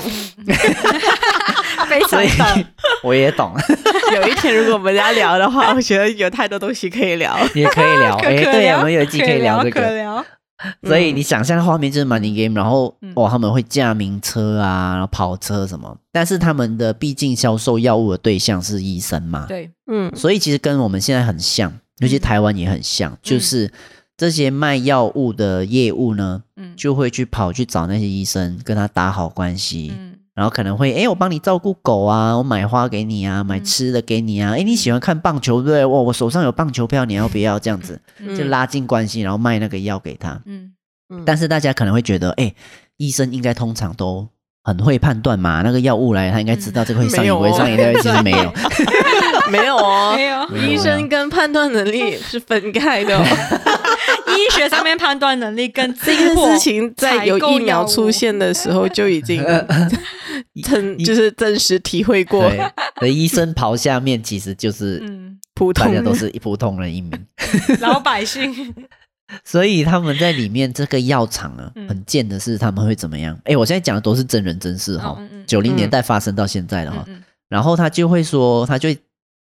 [2.09, 2.65] 所以 常懂，
[3.03, 3.53] 我也懂，
[4.15, 7.37] 有一天如果我们要聊的话，我觉得有太多东西可以聊。
[7.53, 8.17] 也可以聊。
[8.17, 10.25] 可哎，对，我们有一集可以聊这个。
[10.83, 13.13] 所以你想象的画面就是 money game，然后嗯。
[13.15, 20.13] 哇他们会驾名车啊，然后跑车什么，但是他们的毕竟销售药物的对象是医生嘛，对，嗯。
[20.15, 23.71] 所以其实跟我们现在很像，尤其台湾也很像，就是
[24.17, 26.73] 这些卖药物的业务呢，嗯。
[26.75, 35.85] 就会去跑去找那些医生，跟他打好关系，嗯然后可能会，哎，我帮你照顾狗啊，我买花给你啊，买吃的给你啊，哎，你喜欢看棒球对不对？
[35.85, 37.57] 哇，我手上有棒球票，你要不要？
[37.57, 40.41] 这样子嗯就拉近关系，然后卖那个药给他。
[40.45, 40.71] 嗯
[41.25, 42.53] 但是大家可能会觉得，哎，
[42.97, 44.27] 医生应该通常都
[44.63, 48.11] 很会判断嘛，那个药物来，他应该知道这个会上瘾，哦不会上瘾，对不对？
[48.11, 48.51] 其实没有。
[49.51, 53.15] 没有哦没，有医生跟判断能力是分开的
[54.55, 59.43] 学上面判断能力跟 这件事情在有疫苗出现的时候就已经
[60.63, 62.49] 真 就是真实体会过。
[62.49, 62.59] 对，
[63.01, 65.37] 的医生袍下面其实就是嗯。
[65.53, 65.85] 普通。
[65.85, 67.11] 大家都是普通人一名，
[67.79, 68.73] 老百姓。
[69.43, 71.87] 所以他们在里面这个药厂啊，嗯。
[71.87, 73.39] 很贱的是他们会怎么样？
[73.45, 77.03] 哎，我现在讲的都是真人真事哈嗯嗯嗯，九零年代发生到现在的哈。
[77.07, 78.89] 嗯然后他就会说，他就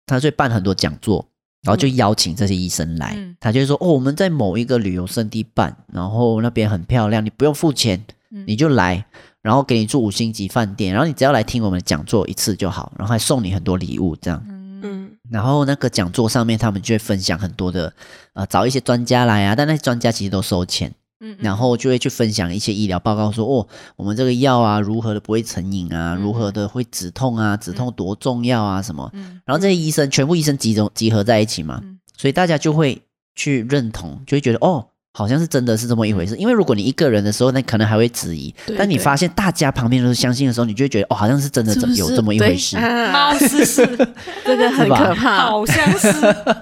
[0.06, 1.26] 他就办很多讲座，
[1.62, 3.36] 然后就邀请这些医生来，嗯。
[3.40, 8.44] 他就说哦，我们在某一个旅游胜地办，然后那边很漂亮，你不用付钱，嗯。
[8.46, 9.04] 你就来，
[9.42, 14.42] 然后给你住五星级饭店，然后你只要来听我们的讲座一次就好，然后还送你很多礼物这样。
[14.48, 14.80] 嗯。
[14.82, 15.10] 嗯。
[15.30, 17.92] 然后那个讲座上面，他们就会分享很多的，
[18.32, 29.08] 呃，找一些专家来啊，但那些专家其实都收钱，嗯，然后就会去分享一些医疗报告说，说哦，我们这个药啊，如何的不会成瘾啊，嗯、如何的会止痛啊，止痛多重要啊，什么。
[29.14, 33.02] 嗯，然后这些医生全部医生集中集合在一起嘛，嗯、所以大家就会
[33.34, 34.88] 去认同，就会觉得哦。
[35.12, 38.54] 好像是真的是这么一回事，因为如果你一个人的时候，那可能还会质疑。
[38.64, 42.78] 对对，但你发现大家旁边都是相信的时候，你就会觉得哦，好像是真的是是有这么一回事。
[43.12, 43.84] 貌似是，
[44.46, 46.12] 这个很可怕，好像是，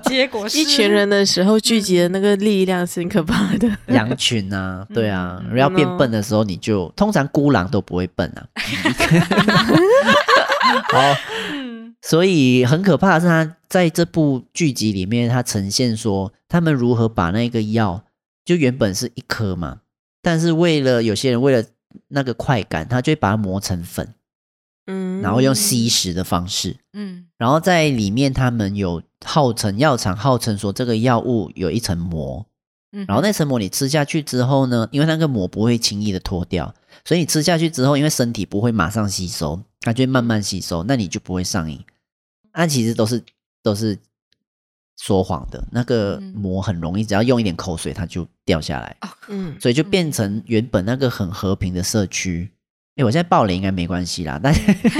[0.04, 3.68] 结果是一群人的时候聚集的那个力量是很可怕的。
[3.94, 8.46] 羊群啊，对啊，嗯、要变笨的时候，你就通常孤狼都不会笨啊。
[10.90, 10.98] 好，
[12.00, 18.02] 所以很可怕的是，他在这部剧集里面，他呈现说他们如何把那个药。
[18.48, 19.82] 就原本是一颗嘛，
[20.22, 21.62] 但是为了有些人为了
[22.08, 24.14] 那个快感，他就会把它磨成粉，
[24.86, 32.46] 嗯，然后用吸食的方式，嗯，然后在里面他们有号称药厂号称说这个药物有一层膜，
[32.92, 36.74] 嗯，然后那层膜你吃下去之后呢，因为那个膜不会轻易的脱掉，
[37.04, 41.84] 所以你吃下去之后，因为身体不会马上吸收，它就会慢慢吸收，那你就不会上瘾。
[42.54, 43.22] 那其实都是
[43.62, 43.98] 都是。
[44.98, 48.96] 说谎的那个膜很容易，只要用一点口水，它就掉下来。
[49.28, 52.50] 嗯，所以就变成原本那个很和平的社区。
[52.96, 54.52] 哎，我现在爆雷应该没关系啦，但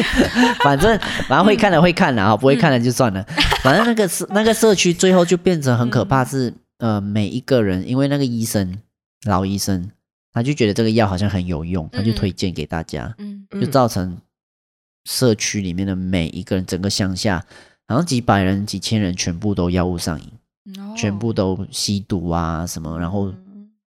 [0.63, 0.97] 反正
[1.29, 3.25] 反正会看的会看啦，不会看的就算了。
[3.61, 8.79] 反正那个社 那个社区最后就变成很可怕，是呃每一个人，因为那个医生
[9.27, 9.91] 老医生，
[10.33, 14.17] 他就觉得这个药好像很有用，他就推荐给大家，嗯，就造成
[15.07, 17.45] 社区里面的每一个人，整个乡下。
[17.89, 20.31] 然后几百人、几千人全部都药物上瘾
[20.79, 20.95] ，oh.
[20.95, 23.33] 全部都吸毒啊什么，然后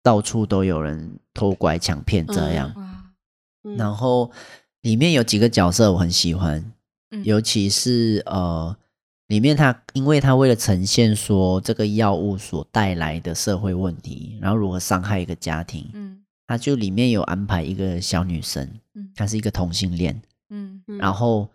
[0.02, 2.74] 到处都有人偷拐抢骗这样。
[3.64, 4.32] 嗯、然后
[4.82, 6.74] 里面有几个角色我很喜欢，
[7.12, 8.76] 嗯、尤其是呃，
[9.28, 21.48] 里面他因为他为了呈现说这个药物所带来的社会问题，然后如何伤害一个家庭，嗯，他就里面有安排一个小女生，嗯，她是一个同性恋，嗯，然后。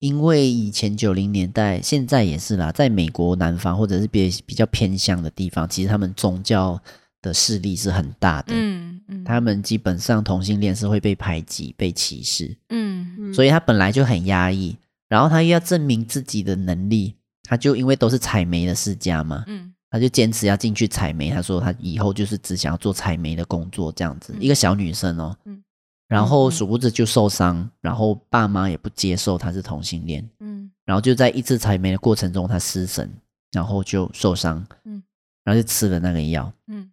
[0.00, 6.78] 因为以前九零年代，现在也是啦，在美国南方或者是比比较偏乡的地方，其实他们宗教
[7.22, 8.52] 的势力是很大的。
[8.54, 12.54] 嗯嗯，他们基本上同性恋是会被排挤、被歧视。
[12.68, 14.76] 嗯，所以他本来就很压抑，
[15.08, 17.14] 然后他又要证明自己的能力，
[17.44, 21.30] 他就因为都是采煤的世家嘛，嗯，他就坚持要进去采煤。
[21.30, 24.34] 他说他以后就是只想要做采煤的工作，这样子。
[24.38, 25.34] 一个小女生哦。
[25.46, 25.63] 嗯。
[26.06, 33.10] 然后殊不知就受伤，然后爸妈也不接受他是同性恋，嗯，然后就在一次采煤的过程中，他失神，
[33.52, 35.02] 然后就受伤，嗯，
[35.42, 36.90] 然后就吃了那个药，嗯，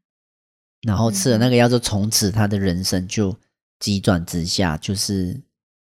[0.82, 3.36] 然后吃了那个药，就从此他的人生就
[3.80, 5.40] 急转直下，就是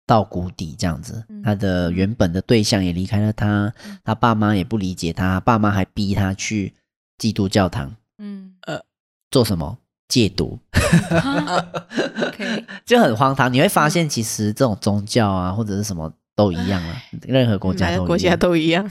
[0.08, 1.26] 到谷底这样子。
[1.44, 6.74] 他的原本的对象也离开了他，他爸妈也不理解他，爸妈还逼他去
[7.18, 8.82] 基督教堂，嗯，呃，
[9.30, 9.78] 做什么？
[10.10, 10.60] 戒毒。
[12.84, 13.54] 就很荒唐。
[13.54, 18.90] 你会发现，其实这种宗教啊，或者是什么都一样啊，任何国家都国家都一样。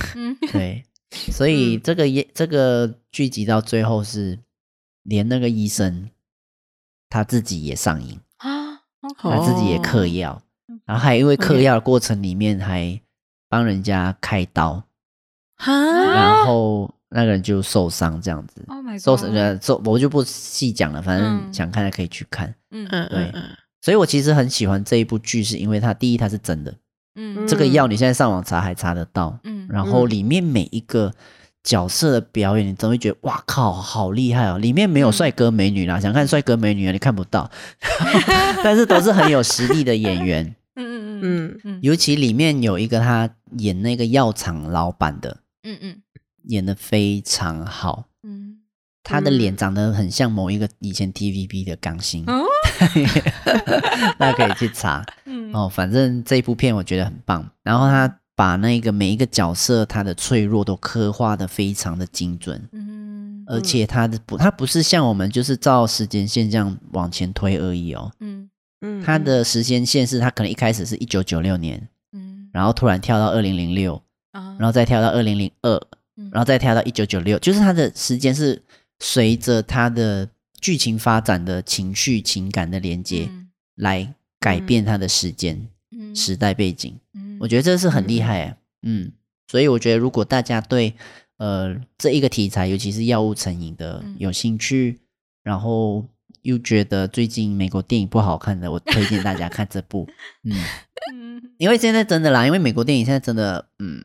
[0.52, 4.38] 对，所以这个也这个剧集到最后是
[5.02, 6.08] 连那个医生
[7.10, 8.20] 他自己也上瘾。
[8.36, 8.80] 啊，
[9.18, 10.40] 他自己也嗑药，
[10.84, 13.00] 然后还因为嗑药的过程里面还
[13.48, 14.84] 帮人家开刀，
[15.66, 16.94] 然后。
[17.10, 22.54] 那个人就受伤这样子，oh、my 受伤呃受我就不细讲了，反正想看的可以去看。
[22.70, 22.86] 嗯。
[22.90, 23.32] 嗯，对，
[23.80, 26.74] 所以我其实很喜欢这一部剧，是因为它第一它是真的，
[27.14, 31.12] 嗯，这个药你现在上网查还查得到，嗯，然后里面每一个
[31.64, 34.58] 角色的表演，你总会觉得哇靠，好厉害哦！
[34.58, 37.50] 里面没有帅哥美女啦，想看帅哥美女啊，你看不到，
[38.62, 40.44] 但是都是很有实力的演员，
[40.76, 41.60] 嗯嗯嗯。
[41.64, 43.28] 嗯，尤其里面有一个他
[43.58, 46.02] 演那个药厂老板的，嗯嗯。
[46.48, 48.58] 演的非常好，嗯，
[49.02, 52.44] 他的脸长得很像某一个以前 TVB 的港星，哦、
[54.18, 68.50] 大家可以去查， 嗯，哦，反正这部片我觉得很棒，然后他把那个每一个角色他的脆弱都刻画的非常的精准，嗯，而且他的不，他不是像我们就是照时间线这样往前推而已哦，嗯。
[68.80, 74.00] 嗯，他的时间线是他可能一开始是一九九六年，嗯，然后突然跳到二零零六，
[74.32, 75.82] 然后再跳到二零零二。
[76.32, 78.60] 然后再跳到一九九六，就是他的时间是
[78.98, 80.28] 随着他的
[80.60, 83.30] 剧情发展的情绪情感的连接
[83.76, 86.98] 来改变他的时间、嗯、时代背景。
[87.14, 89.12] 嗯、我觉得这是很厉害啊，嗯，
[89.46, 90.92] 所以我觉得如果大家对
[91.36, 94.98] 呃这一个题材，尤其是药物成瘾的有兴趣，
[95.44, 96.04] 然后
[96.42, 100.08] 又觉得最近美国电影不好看的，我推荐大家看这部，
[100.44, 104.02] 嗯，因为现在真的啦，因为美国电影现在真的，嗯。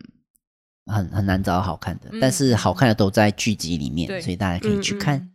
[0.86, 5.32] 很很难找到好看的，嗯、但是好看的都在剧集里面，所以大家可以去看，嗯、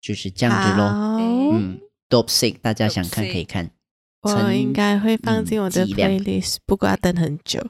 [0.00, 1.18] 就是这样子喽。
[1.52, 1.78] 嗯
[2.08, 3.70] ，Dope Sick，大家想看可以看。
[4.22, 7.64] 我应该会放进我的 playlist，不过要等很久。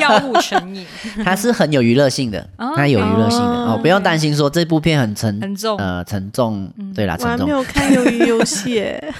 [0.00, 0.86] 药物成瘾，
[1.22, 6.72] 它是很有娱乐性的，它有娱乐性的哦，不用担心说这部片很沉很重，呃，沉重。
[6.94, 7.32] 对啦，沉重。
[7.34, 9.14] 我还没有看鱿鱼游戏耶，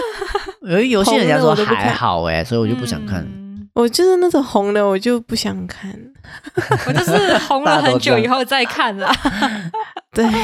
[0.66, 3.24] 鱿鱼游戏人家说还好哎，所以我就不想看。
[3.74, 5.94] 我就是那种红的，我就不想看。
[6.86, 9.14] 我就是红了很久以后再看啦。
[10.12, 10.24] 对。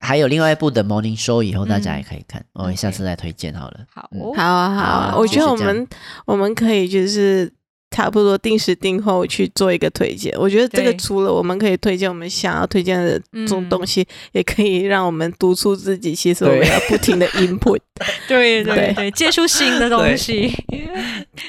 [0.00, 3.80] 还有另外一部的 Morning Show，以后大家也可以看，我下次再推荐好了。
[3.90, 4.06] 好，
[4.36, 5.88] 好啊，好啊，我觉得我们
[6.26, 7.50] 我们可以就是
[7.94, 10.34] 差不多定时定候去做一个推荐。
[10.36, 17.78] 我觉得这个除了我们可以推荐我们想要推荐的这种东西，也可以让我们督促自己，其实我们要不停 的 input，
[18.26, 20.52] 对对对，接触新的东西。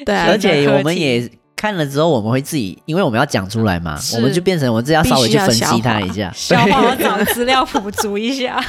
[0.05, 0.13] 对。
[0.15, 1.27] 啊，而且我们也。
[1.57, 8.61] 看了之后，我们会自己，因为我们要讲出来嘛，我们就变成我们自己要稍微去分析它一下，消化找资料辅助一下，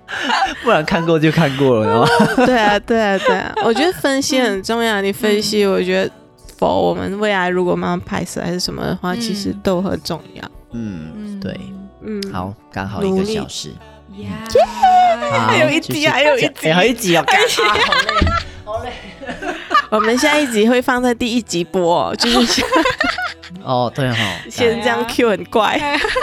[0.62, 2.06] 不然看过就看过了，
[2.44, 5.00] 对啊，对啊，对啊，我觉得分析很重要。
[5.00, 6.10] 你分析，我觉得
[6.56, 10.42] 否我们未来如果慢慢拍摄还是什么的话，其实都很重要。
[10.72, 11.58] 嗯，对，
[12.02, 13.70] 嗯，好，刚好一个小时，
[14.16, 14.28] 耶，
[15.48, 17.24] 还有一集，还有一集，还有一集哦，
[18.64, 18.90] 好累，
[19.40, 19.55] 好累。
[19.90, 22.62] 我们下一集会放在第一集播，就是
[23.62, 24.16] 哦，对哈，
[24.50, 25.80] 先这样 Q 很怪。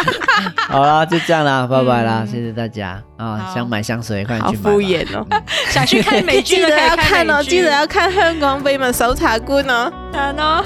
[0.70, 3.51] 好啦，就这样啦，拜拜啦，谢谢大家啊！
[3.53, 4.47] 想买香水快去买。
[4.47, 5.26] 好敷衍哦，
[5.70, 9.91] 想去看美剧记得要看哦，记得要看《香港绯闻搜查官》哦。
[10.11, 10.64] 看哦。